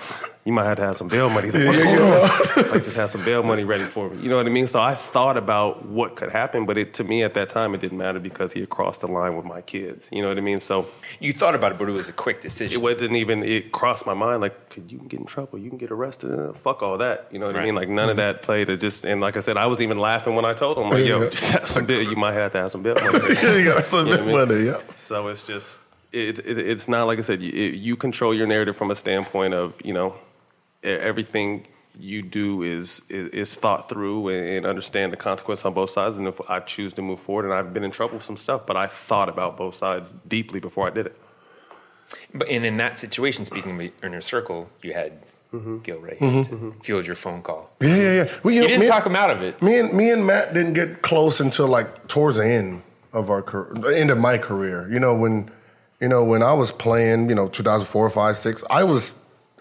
[0.46, 1.48] you might have to have some bail money.
[1.48, 2.70] He's like, what's going on?
[2.72, 4.22] like just have some bail money ready for me.
[4.22, 4.66] You know what I mean?
[4.68, 7.80] So I thought about what could happen, but it to me at that time it
[7.80, 10.08] didn't matter because he had crossed the line with my kids.
[10.12, 10.60] You know what I mean?
[10.60, 10.86] So
[11.20, 12.80] You thought about it, but it was a quick decision.
[12.80, 12.82] it decision.
[12.82, 15.78] wasn't even it crossed my mind like could you can get in trouble you can
[15.78, 18.42] get arrested uh, fuck all that you know what i mean like none of that
[18.42, 20.90] played it just and like i said i was even laughing when i told him
[20.90, 21.28] like yo Yeah.
[21.30, 24.06] just have some bill you might have to have some bail money you got some
[24.06, 24.48] You know what I mean?
[24.48, 24.80] money, yeah.
[24.94, 25.78] so it's just
[26.12, 28.96] it, it, it's not like i said you, it, you control your narrative from a
[28.96, 30.14] standpoint of you know
[30.86, 31.66] everything
[31.98, 36.16] you do is, is is thought through and, and understand the consequence on both sides
[36.18, 38.66] and if i choose to move forward and i've been in trouble with some stuff
[38.66, 41.16] but i thought about both sides deeply before i did it
[42.34, 45.12] But and in that situation, speaking of your inner circle, you had
[45.52, 45.78] Mm-hmm.
[45.78, 47.70] Gil right here to field your phone call.
[47.80, 48.26] Yeah, yeah, yeah.
[48.42, 49.62] Well, you You didn't talk him out of it.
[49.62, 52.82] Me and me and Matt didn't get close until like towards the end
[53.12, 54.88] of our career, end of my career.
[54.92, 55.48] You know when,
[56.00, 59.12] you know when I was playing, you know 2004, 5, 6, I was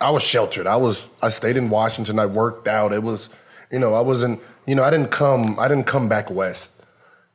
[0.02, 0.68] I was sheltered.
[0.68, 2.20] I was I stayed in Washington.
[2.20, 2.94] I worked out.
[2.94, 3.30] It was,
[3.72, 6.72] you know, I wasn't, you know, I didn't come I didn't come back west.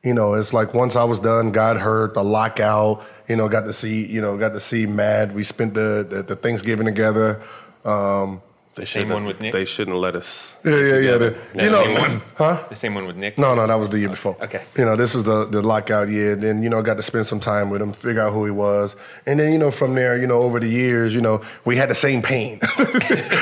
[0.02, 3.04] You know, it's like once I was done, got hurt, the lockout.
[3.28, 5.32] You know, got to see, you know, got to see Matt.
[5.32, 7.42] We spent the the, the Thanksgiving together.
[7.84, 8.42] Um,
[8.80, 9.52] The same one with Nick.
[9.52, 10.56] They shouldn't let us.
[10.64, 11.16] yeah, yeah, yeah.
[11.18, 12.22] The, That you same know, one?
[12.36, 12.64] huh?
[12.70, 13.36] The same one with Nick.
[13.36, 14.36] No, no, that was the year oh, before.
[14.42, 14.62] Okay.
[14.76, 16.34] You know, this was the the lockout year.
[16.34, 18.96] Then you know, got to spend some time with him, figure out who he was,
[19.26, 21.90] and then you know, from there, you know, over the years, you know, we had
[21.90, 22.58] the same pain.
[22.78, 22.86] you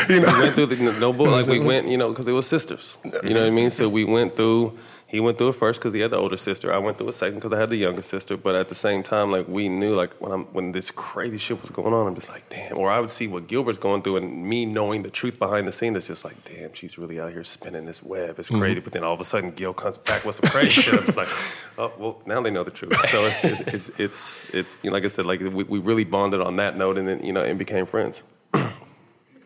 [0.08, 2.42] We know, went through the no bull like we went, you know, because they were
[2.42, 2.98] sisters.
[3.04, 3.70] You know what I mean?
[3.70, 4.76] So we went through.
[5.08, 6.70] He went through it first because he had the older sister.
[6.70, 8.36] I went through it second because I had the younger sister.
[8.36, 11.62] But at the same time, like we knew, like when I'm when this crazy shit
[11.62, 12.76] was going on, I'm just like, damn.
[12.76, 15.72] Or I would see what Gilbert's going through, and me knowing the truth behind the
[15.72, 18.38] scene, it's just like, damn, she's really out here spinning this web.
[18.38, 18.60] It's mm-hmm.
[18.60, 18.80] crazy.
[18.80, 20.92] But then all of a sudden, Gil comes back with some crazy shit.
[20.92, 21.28] I'm just like,
[21.78, 22.94] oh well, now they know the truth.
[23.08, 26.04] So it's just it's it's it's you know, like I said, like we, we really
[26.04, 28.22] bonded on that note, and then you know, and became friends.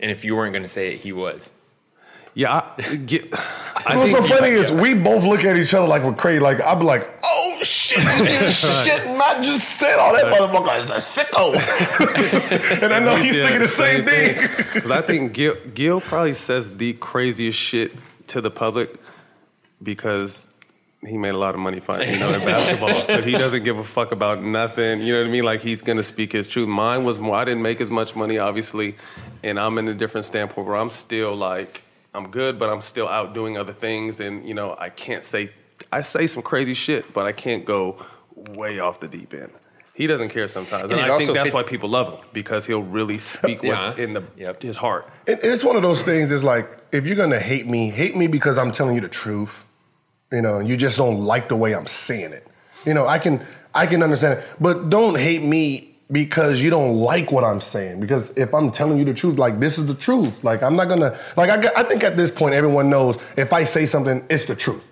[0.03, 1.53] And if you weren't going to say it, he was.
[2.35, 3.29] Yeah, I, get,
[3.87, 6.41] I what's so funny is we both look at each other like we're crazy.
[6.41, 7.99] Like I'm like, oh shit,
[8.53, 9.99] shit Matt just said.
[9.99, 11.53] all that motherfucker is a sicko,
[12.83, 14.49] and I know he's Yeah, thinking the same thing.
[14.73, 17.93] Because I think Gil, Gil probably says the craziest shit
[18.29, 18.95] to the public
[19.83, 20.49] because
[21.07, 23.05] he made a lot of money fighting, you know, in basketball.
[23.05, 25.03] so he doesn't give a fuck about nothing.
[25.03, 25.45] You know what I mean?
[25.45, 26.69] Like he's gonna speak his truth.
[26.69, 27.37] Mine was more.
[27.37, 28.97] I didn't make as much money, obviously,
[29.43, 31.83] and I'm in a different standpoint where I'm still like
[32.15, 35.51] I'm good, but I'm still out doing other things, and you know I can't say
[35.91, 38.05] I say some crazy shit, but I can't go
[38.37, 39.51] way off the deep end.
[39.95, 42.29] He doesn't care sometimes, and, And I also think that's fit- why people love him
[42.33, 43.87] because he'll really speak Yeah.
[43.89, 44.63] what's in the Yep.
[44.63, 45.09] his heart.
[45.27, 46.33] It, it's one of those things.
[46.33, 49.65] Is like if you're gonna hate me, hate me because I'm telling you the truth.
[50.31, 52.47] You know, and you just don't like the way I'm saying it.
[52.87, 53.45] You know, I can
[53.75, 58.01] I can understand it, but don't hate me because you don't like what I'm saying.
[58.01, 60.33] Because if I'm telling you the truth, like this is the truth.
[60.43, 63.65] Like I'm not gonna like I, I think at this point everyone knows if I
[63.65, 64.85] say something, it's the truth.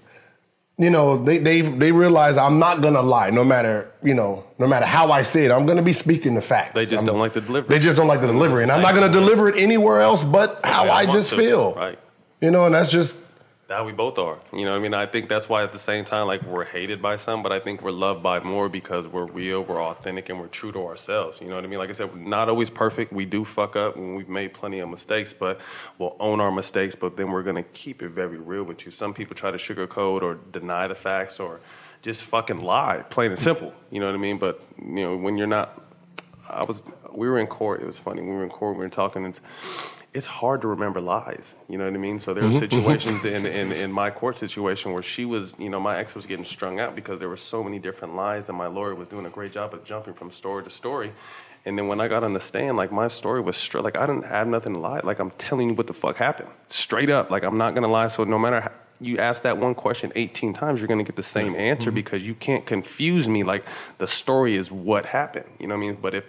[0.79, 4.67] You know, they they they realize I'm not gonna lie, no matter you know, no
[4.67, 5.51] matter how I say it.
[5.51, 6.75] I'm gonna be speaking the facts.
[6.75, 7.69] They just I'm- don't like the delivery.
[7.77, 10.61] They just don't like the delivery, and I'm not gonna deliver it anywhere else but
[10.65, 11.75] how way I I just to, feel.
[11.75, 11.99] right.
[12.41, 13.15] You know, and that's just
[13.71, 14.37] That we both are.
[14.53, 14.95] You know what I mean?
[14.95, 17.61] I think that's why at the same time, like we're hated by some, but I
[17.61, 21.41] think we're loved by more because we're real, we're authentic, and we're true to ourselves.
[21.41, 21.79] You know what I mean?
[21.79, 23.13] Like I said, we're not always perfect.
[23.13, 25.61] We do fuck up and we've made plenty of mistakes, but
[25.99, 28.91] we'll own our mistakes, but then we're gonna keep it very real with you.
[28.91, 31.61] Some people try to sugarcoat or deny the facts or
[32.03, 33.73] just fucking lie, plain and simple.
[33.93, 34.39] You know what I mean?
[34.39, 35.81] But you know, when you're not
[36.49, 37.83] I was we were in court.
[37.83, 38.23] It was funny.
[38.23, 38.77] We were in court.
[38.77, 39.25] We were talking.
[39.25, 39.39] And
[40.13, 41.55] it's hard to remember lies.
[41.69, 42.19] You know what I mean?
[42.19, 42.83] So there were mm-hmm, mm-hmm.
[42.83, 46.27] situations in, in in my court situation where she was, you know, my ex was
[46.27, 49.27] getting strung out because there were so many different lies, and my lawyer was doing
[49.27, 51.13] a great job of jumping from story to story.
[51.65, 53.85] And then when I got on the stand, like my story was straight.
[53.85, 55.01] Like I didn't have nothing to lie.
[55.05, 57.31] Like I'm telling you what the fuck happened, straight up.
[57.31, 58.09] Like I'm not gonna lie.
[58.09, 61.23] So no matter how, you ask that one question 18 times, you're gonna get the
[61.23, 61.97] same answer mm-hmm.
[61.97, 63.45] because you can't confuse me.
[63.45, 63.65] Like
[63.99, 65.47] the story is what happened.
[65.59, 65.99] You know what I mean?
[66.01, 66.25] But if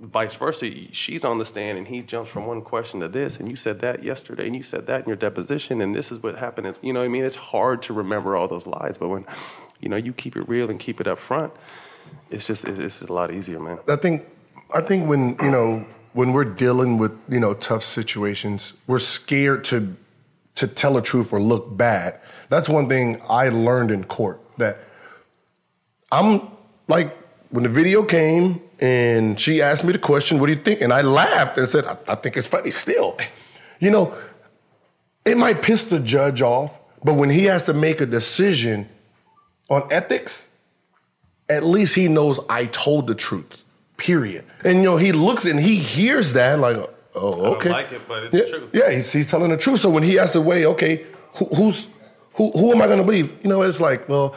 [0.00, 3.48] vice versa, she's on the stand and he jumps from one question to this, and
[3.48, 6.36] you said that yesterday, and you said that in your deposition, and this is what
[6.36, 6.76] happened.
[6.82, 7.24] You know I mean?
[7.24, 9.24] It's hard to remember all those lies, but when
[9.80, 11.52] you know you keep it real and keep it up front,
[12.30, 13.78] it's just it's, it's just a lot easier, man.
[13.88, 14.26] I think
[14.72, 19.64] I think when you know when we're dealing with you know tough situations, we're scared
[19.66, 19.96] to
[20.56, 22.20] to tell the truth or look bad.
[22.48, 24.78] That's one thing I learned in court that
[26.10, 26.48] I'm
[26.88, 27.16] like
[27.50, 30.92] when the video came and she asked me the question, "What do you think?" and
[30.92, 33.18] I laughed and said, "I, I think it's funny still."
[33.80, 34.14] You know,
[35.24, 36.72] it might piss the judge off,
[37.04, 38.88] but when he has to make a decision
[39.68, 40.48] on ethics,
[41.48, 43.62] at least he knows I told the truth.
[43.96, 44.44] Period.
[44.64, 47.70] And you know, he looks and he hears that like, oh, don't okay.
[47.70, 48.70] like it, but it's yeah, the truth.
[48.72, 49.80] Yeah, he's, he's telling the truth.
[49.80, 51.04] So when he has to weigh, okay,
[51.34, 51.88] who, who's
[52.34, 52.50] who?
[52.52, 53.36] Who am I going to believe?
[53.42, 54.36] You know, it's like, well,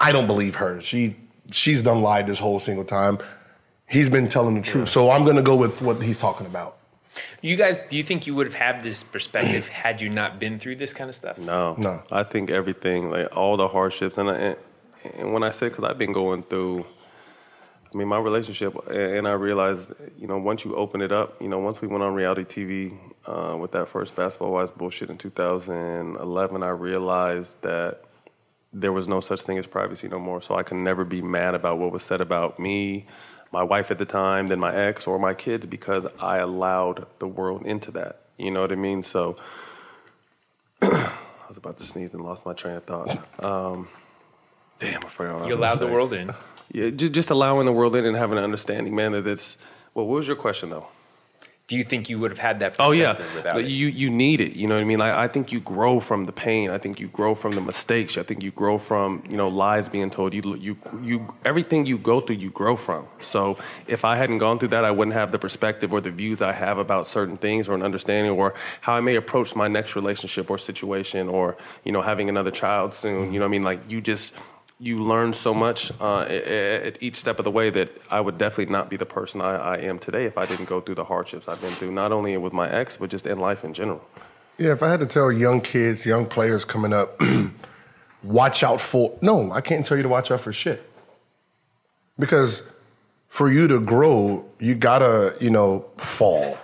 [0.00, 0.80] I don't believe her.
[0.80, 1.16] She
[1.50, 3.18] she's done lied this whole single time.
[3.86, 6.76] He's been telling the truth, so I'm going to go with what he's talking about.
[7.42, 10.58] You guys, do you think you would have had this perspective had you not been
[10.58, 11.38] through this kind of stuff?
[11.38, 12.02] No, No.
[12.10, 14.56] I think everything, like all the hardships, and I, and,
[15.18, 16.86] and when I say, because I've been going through,
[17.92, 21.48] I mean, my relationship, and I realized, you know, once you open it up, you
[21.48, 22.96] know, once we went on reality TV
[23.26, 28.04] uh, with that first Basketball Wives bullshit in 2011, I realized that
[28.72, 30.40] there was no such thing as privacy no more.
[30.40, 33.06] So I can never be mad about what was said about me,
[33.52, 37.26] my wife at the time, then my ex or my kids because I allowed the
[37.26, 38.22] world into that.
[38.38, 39.02] You know what I mean?
[39.02, 39.36] So
[40.82, 41.12] I
[41.48, 43.08] was about to sneeze and lost my train of thought.
[43.44, 43.88] Um,
[44.78, 46.32] damn, I forgot what I was You allowed the world in.
[46.72, 49.58] Yeah, just, just allowing the world in and having an understanding, man, that it's.
[49.92, 50.86] Well, what was your question though?
[51.70, 54.56] Do you think you would have had that Oh yeah, without you you need it.
[54.56, 55.00] You know what I mean?
[55.00, 56.68] I, I think you grow from the pain.
[56.68, 58.18] I think you grow from the mistakes.
[58.18, 60.34] I think you grow from you know lies being told.
[60.34, 63.06] You you you everything you go through, you grow from.
[63.20, 63.56] So
[63.86, 66.52] if I hadn't gone through that, I wouldn't have the perspective or the views I
[66.52, 70.50] have about certain things or an understanding or how I may approach my next relationship
[70.50, 73.32] or situation or you know having another child soon.
[73.32, 73.62] You know what I mean?
[73.62, 74.34] Like you just
[74.80, 78.72] you learn so much uh, at, each step of the way that I would definitely
[78.72, 81.48] not be the person I, I am today if I didn't go through the hardships
[81.48, 84.02] I've been through, not only with my ex, but just in life in general.
[84.56, 87.20] Yeah, if I had to tell young kids, young players coming up,
[88.22, 89.16] watch out for.
[89.20, 90.82] No, I can't tell you to watch out for shit.
[92.18, 92.62] Because
[93.28, 96.58] for you to grow, you gotta, you know, fall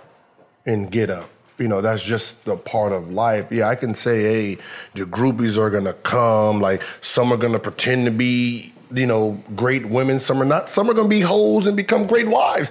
[0.65, 1.29] and get up.
[1.59, 3.51] You know, that's just the part of life.
[3.51, 4.59] Yeah, I can say, hey,
[4.95, 6.61] the groupies are gonna come.
[6.61, 10.21] Like some are gonna pretend to be, you know, great women.
[10.21, 10.69] Some are not.
[10.69, 12.71] Some are gonna be hoes and become great wives.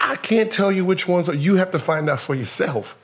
[0.00, 1.28] I can't tell you which ones.
[1.28, 2.96] Are, you have to find out for yourself.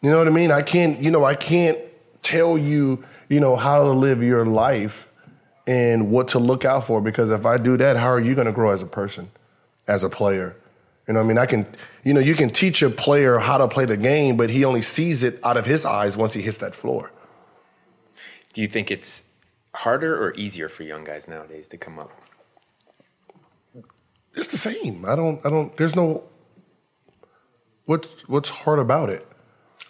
[0.00, 0.52] You know what I mean?
[0.52, 1.02] I can't.
[1.02, 1.78] You know, I can't
[2.22, 5.08] tell you, you know, how to live your life
[5.66, 7.00] and what to look out for.
[7.00, 9.28] Because if I do that, how are you gonna grow as a person,
[9.88, 10.54] as a player?
[11.06, 11.38] You know what I mean?
[11.38, 11.66] I can,
[12.04, 14.82] you know, you can teach a player how to play the game, but he only
[14.82, 17.10] sees it out of his eyes once he hits that floor.
[18.52, 19.24] Do you think it's
[19.74, 22.12] harder or easier for young guys nowadays to come up?
[24.34, 25.04] It's the same.
[25.04, 25.44] I don't.
[25.44, 25.76] I don't.
[25.76, 26.24] There's no.
[27.84, 29.26] What's What's hard about it?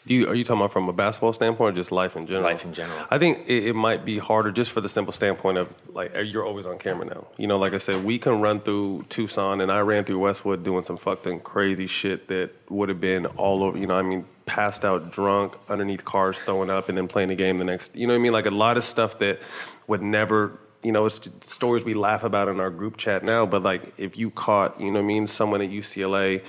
[0.04, 2.50] Do you, are you talking about from a basketball standpoint or just life in general?
[2.50, 3.06] Life in general.
[3.10, 6.44] I think it, it might be harder just for the simple standpoint of like you're
[6.44, 7.28] always on camera now.
[7.36, 10.64] You know, like I said, we can run through Tucson, and I ran through Westwood
[10.64, 13.78] doing some fucking crazy shit that would have been all over.
[13.78, 17.36] You know, I mean, passed out, drunk, underneath cars, throwing up, and then playing the
[17.36, 17.94] game the next.
[17.94, 18.32] You know what I mean?
[18.32, 19.40] Like a lot of stuff that
[19.86, 23.62] would never you know, it's stories we laugh about in our group chat now, but
[23.62, 26.42] like if you caught, you know what I mean, someone at UCLA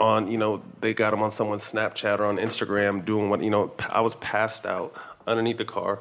[0.00, 3.50] on, you know, they got him on someone's Snapchat or on Instagram doing what, you
[3.50, 4.94] know, I was passed out
[5.26, 6.00] underneath the car,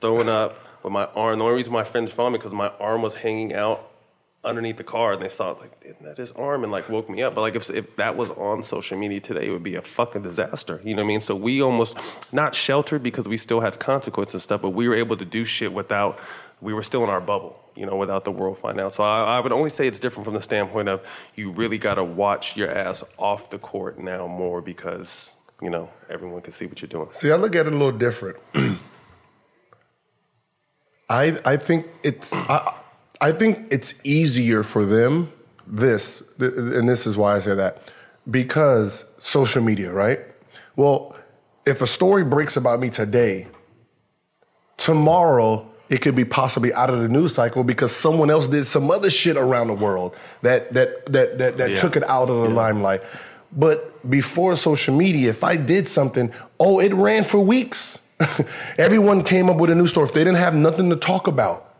[0.00, 1.38] throwing up with my arm.
[1.38, 3.90] The only reason my friends found me because my arm was hanging out
[4.44, 7.10] underneath the car and they saw it like isn't that his arm and like woke
[7.10, 9.74] me up but like if, if that was on social media today it would be
[9.74, 11.96] a fucking disaster you know what i mean so we almost
[12.30, 15.44] not sheltered because we still had consequences and stuff but we were able to do
[15.44, 16.20] shit without
[16.60, 18.92] we were still in our bubble, you know, without the world finding out.
[18.94, 21.94] So I, I would only say it's different from the standpoint of you really got
[21.94, 26.66] to watch your ass off the court now more because, you know, everyone can see
[26.66, 27.08] what you're doing.
[27.12, 28.38] See, I look at it a little different.
[31.08, 32.74] I I think it's I,
[33.20, 35.32] I think it's easier for them
[35.66, 37.92] this and this is why I say that
[38.30, 40.20] because social media, right?
[40.74, 41.16] Well,
[41.64, 43.46] if a story breaks about me today,
[44.76, 48.90] tomorrow it could be possibly out of the news cycle because someone else did some
[48.90, 51.76] other shit around the world that that that that, that yeah.
[51.76, 52.54] took it out of the yeah.
[52.54, 53.02] limelight.
[53.52, 57.98] But before social media, if I did something, oh, it ran for weeks.
[58.78, 60.06] Everyone came up with a new story.
[60.08, 61.74] If they didn't have nothing to talk about,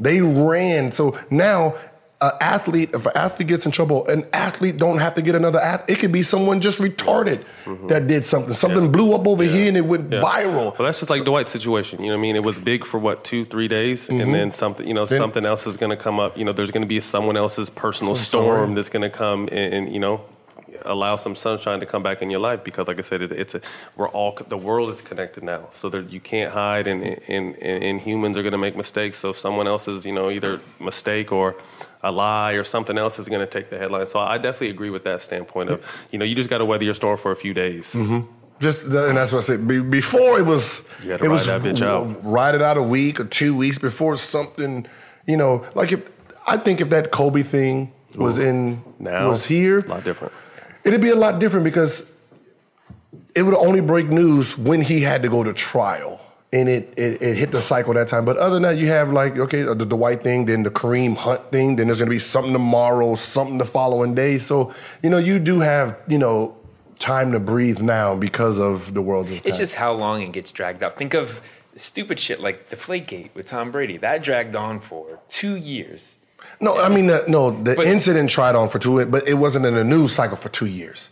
[0.00, 0.92] they ran.
[0.92, 1.74] So now
[2.20, 5.60] an athlete, if an athlete gets in trouble, an athlete don't have to get another
[5.60, 5.96] athlete.
[5.96, 7.86] It could be someone just retarded mm-hmm.
[7.88, 8.54] that did something.
[8.54, 8.90] Something yeah.
[8.90, 9.52] blew up over yeah.
[9.52, 10.20] here and it went yeah.
[10.20, 10.76] viral.
[10.78, 12.00] Well, that's just like so, Dwight's situation.
[12.00, 12.36] You know what I mean?
[12.36, 14.20] It was big for what two, three days, mm-hmm.
[14.20, 14.86] and then something.
[14.86, 16.36] You know, then, something else is going to come up.
[16.36, 19.74] You know, there's going to be someone else's personal storm that's going to come and,
[19.74, 20.24] and you know
[20.84, 23.54] allow some sunshine to come back in your life because like i said it's, it's
[23.54, 23.60] a
[23.96, 28.00] we're all the world is connected now so that you can't hide and, and, and
[28.00, 31.56] humans are going to make mistakes so if someone else's you know either mistake or
[32.02, 34.90] a lie or something else is going to take the headline so i definitely agree
[34.90, 37.36] with that standpoint of you know you just got to weather your storm for a
[37.36, 38.20] few days mm-hmm.
[38.60, 39.68] Just and that's what I said.
[39.68, 42.24] Before it was, it was that bitch out.
[42.24, 44.84] Ride it out a week or two weeks before something,
[45.28, 45.64] you know.
[45.76, 46.02] Like if
[46.44, 50.32] I think if that Kobe thing was Ooh, in now was here, a lot different
[50.88, 52.10] It'd be a lot different because
[53.34, 56.20] it would only break news when he had to go to trial.
[56.50, 58.24] And it, it, it hit the cycle that time.
[58.24, 61.14] But other than that, you have like, okay, the the Dwight thing, then the Kareem
[61.14, 64.38] Hunt thing, then there's gonna be something tomorrow, something the following day.
[64.38, 64.72] So,
[65.02, 66.56] you know, you do have, you know,
[66.98, 69.28] time to breathe now because of the world.
[69.30, 70.96] It's just how long it gets dragged out.
[70.96, 71.42] Think of
[71.76, 73.98] stupid shit like the Deflategate with Tom Brady.
[73.98, 76.16] That dragged on for two years.
[76.60, 79.66] No, I mean, the, no, the but, incident tried on for two, but it wasn't
[79.66, 81.10] in a news cycle for two years.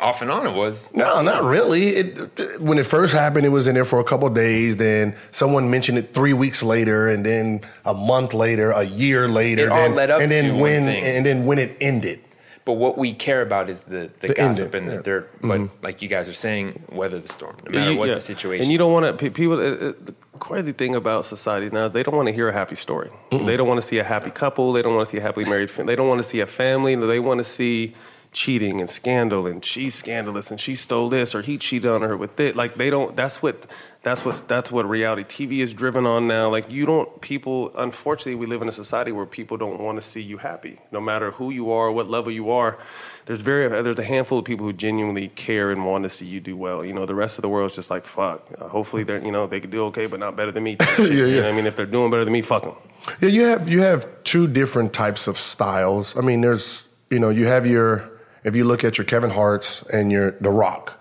[0.00, 0.94] Off and on, it was.
[0.94, 1.96] No, not really.
[1.96, 4.76] It, when it first happened, it was in there for a couple days.
[4.76, 9.64] Then someone mentioned it three weeks later, and then a month later, a year later.
[9.64, 11.04] It then, all led up and then to when, one thing.
[11.04, 12.20] And then when it ended.
[12.64, 14.82] But what we care about is the, the, the gossip ending.
[14.82, 15.02] and the yeah.
[15.02, 15.40] dirt.
[15.40, 15.82] But mm-hmm.
[15.84, 18.14] like you guys are saying, weather the storm, no matter what yeah.
[18.14, 18.64] the situation.
[18.64, 19.54] And you don't want to people.
[19.54, 22.76] Uh, the crazy thing about society now is they don't want to hear a happy
[22.76, 23.10] story.
[23.32, 23.46] Mm-mm.
[23.46, 24.72] They don't want to see a happy couple.
[24.74, 25.70] They don't want to see a happily married.
[25.70, 26.94] family They don't want to see a family.
[26.94, 27.94] They want to see
[28.32, 32.16] cheating and scandal and she's scandalous and she stole this or he cheated on her
[32.16, 32.56] with it.
[32.56, 33.16] Like they don't.
[33.16, 33.66] That's what
[34.02, 36.48] that's what that's what reality TV is driven on now.
[36.50, 37.72] Like you don't people.
[37.76, 41.00] Unfortunately, we live in a society where people don't want to see you happy, no
[41.00, 42.78] matter who you are, what level you are.
[43.26, 46.40] There's very there's a handful of people who genuinely care and want to see you
[46.40, 46.84] do well.
[46.84, 48.48] You know, the rest of the world is just like fuck.
[48.58, 50.76] Uh, hopefully, they're you know they could do okay, but not better than me.
[50.98, 51.24] yeah, yeah.
[51.26, 52.76] You know I mean, if they're doing better than me, fuck them.
[53.20, 56.16] Yeah, you have you have two different types of styles.
[56.16, 58.17] I mean, there's you know you have your
[58.48, 60.94] if you look at your Kevin Hart's and your The Rock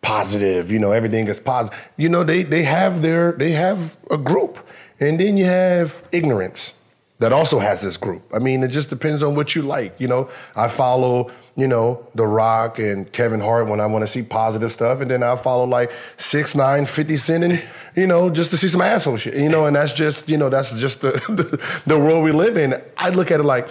[0.00, 1.78] positive, you know, everything is positive.
[1.96, 4.58] You know, they they have their they have a group.
[4.98, 6.74] And then you have ignorance
[7.18, 8.22] that also has this group.
[8.34, 10.00] I mean, it just depends on what you like.
[10.00, 14.06] You know, I follow, you know, The Rock and Kevin Hart when I want to
[14.06, 17.62] see positive stuff, and then I follow like six nine, fifty Cent, and
[17.96, 19.34] you know, just to see some asshole shit.
[19.34, 22.56] You know, and that's just you know that's just the the, the world we live
[22.56, 22.80] in.
[22.96, 23.68] I look at it like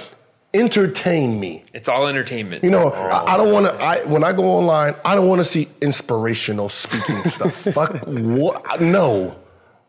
[0.53, 1.63] entertain me.
[1.73, 2.63] It's all entertainment.
[2.63, 3.73] You know, I, I, don't want to.
[3.73, 7.53] I when I go online, I don't want to see inspirational speaking stuff.
[7.73, 8.81] Fuck what?
[8.81, 9.35] No.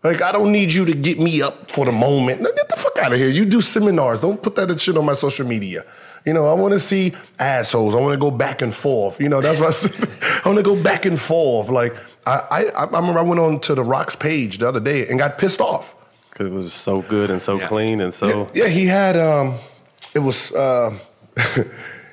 [0.02, 2.42] Like I don't need you to get me up for the moment.
[2.42, 3.28] Now, get the fuck out of here.
[3.28, 4.18] You do seminars.
[4.18, 5.84] Don't put that shit on my social media.
[6.24, 7.94] You know, I want to see assholes.
[7.94, 9.20] I want to go back and forth.
[9.20, 11.68] You know, that's what I, I want to go back and forth.
[11.68, 11.94] Like
[12.26, 15.20] I, I, I remember I went on to the Rock's page the other day and
[15.20, 15.94] got pissed off
[16.30, 17.68] Because it was so good and so Yeah.
[17.68, 18.48] clean and so.
[18.54, 19.56] Yeah, he had um,
[20.14, 20.96] it was uh,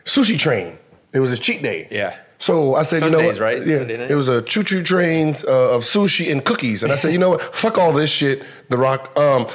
[0.05, 0.77] sushi train.
[1.13, 1.87] It was a cheat day.
[1.89, 2.17] Yeah.
[2.37, 3.37] So I said, you know what?
[3.39, 3.65] right?
[3.65, 7.17] Yeah, it was a choo-choo train uh, of sushi and cookies, and I said, you
[7.17, 7.41] know what?
[7.55, 9.17] Fuck all this shit, The Rock.
[9.17, 9.47] Um,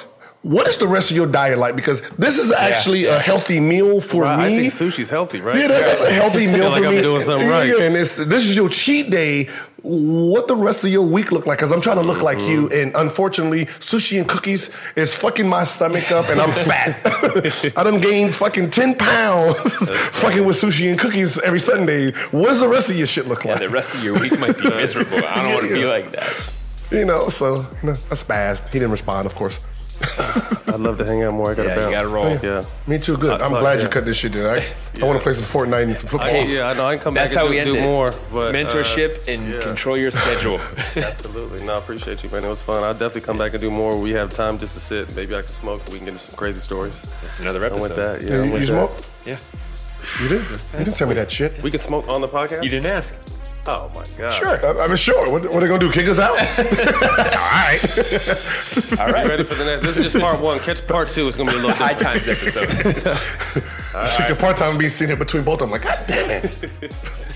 [0.45, 1.75] what is the rest of your diet like?
[1.75, 4.29] Because this is actually a healthy meal for me.
[4.29, 4.71] I me.
[4.71, 5.57] think sushi's healthy, right?
[5.57, 7.01] Yeah, that's, that's a healthy meal Feel like for I'm me.
[7.03, 7.67] doing something right.
[7.69, 9.49] Yeah, and it's, this is your cheat day.
[9.83, 11.59] What the rest of your week look like?
[11.59, 12.77] Because I'm trying to look like you, Mm-hmm.
[12.89, 17.01] and unfortunately, sushi and cookies is fucking my stomach up, and I'm fat.
[17.77, 19.59] I done gained fucking ten pounds
[20.21, 22.13] fucking with sushi and cookies every Sunday.
[22.31, 23.61] What does the rest of your shit look Yeah, like?
[23.61, 25.19] the rest of your week might be miserable.
[25.25, 26.33] I don't want to be like that.
[26.91, 28.65] You know, so no, I spazzed.
[28.69, 29.61] He didn't respond, of course.
[30.67, 31.53] I'd love to hang out more.
[31.53, 32.37] I got to Yeah, you gotta roll.
[32.43, 32.65] Yeah.
[32.87, 33.17] Me too.
[33.17, 33.41] Good.
[33.41, 34.33] Uh, I'm fuck, glad you cut this shit.
[34.33, 34.57] Then I,
[35.01, 36.29] I want to play some Fortnite and some football.
[36.29, 36.87] I, yeah, I know.
[36.87, 38.13] I can come That's back how and we do, do more.
[38.33, 39.63] But, uh, Mentorship and yeah.
[39.63, 40.61] control your schedule.
[40.97, 41.65] Absolutely.
[41.65, 42.45] No, I appreciate you, man.
[42.45, 42.83] It was fun.
[42.83, 43.99] I'll definitely come back and do more.
[43.99, 45.15] We have time just to sit.
[45.15, 47.01] Maybe I can smoke and we can get into some crazy stories.
[47.23, 48.21] That's another I'm with episode.
[48.21, 48.23] that.
[48.23, 48.93] Yeah, Yeah, you, you smoke?
[49.25, 49.39] Yeah.
[50.21, 50.43] You did?
[50.43, 51.63] You didn't tell me that shit.
[51.63, 52.63] We can smoke on the podcast?
[52.65, 53.15] You didn't ask.
[53.67, 54.31] Oh, my God.
[54.31, 54.67] Sure.
[54.81, 55.31] I, I mean, sure.
[55.31, 55.91] What, what are they gonna do?
[55.91, 56.33] Kick us out?
[56.39, 57.81] All right.
[59.01, 59.25] All right.
[59.25, 59.87] You ready for the next?
[59.87, 60.61] This is just part one.
[60.61, 61.27] Catch part two.
[61.29, 62.25] It's going to be a little High different.
[62.25, 62.69] times episode.
[64.09, 66.71] Shit, the part time being seen here between both of them, like, God damn it.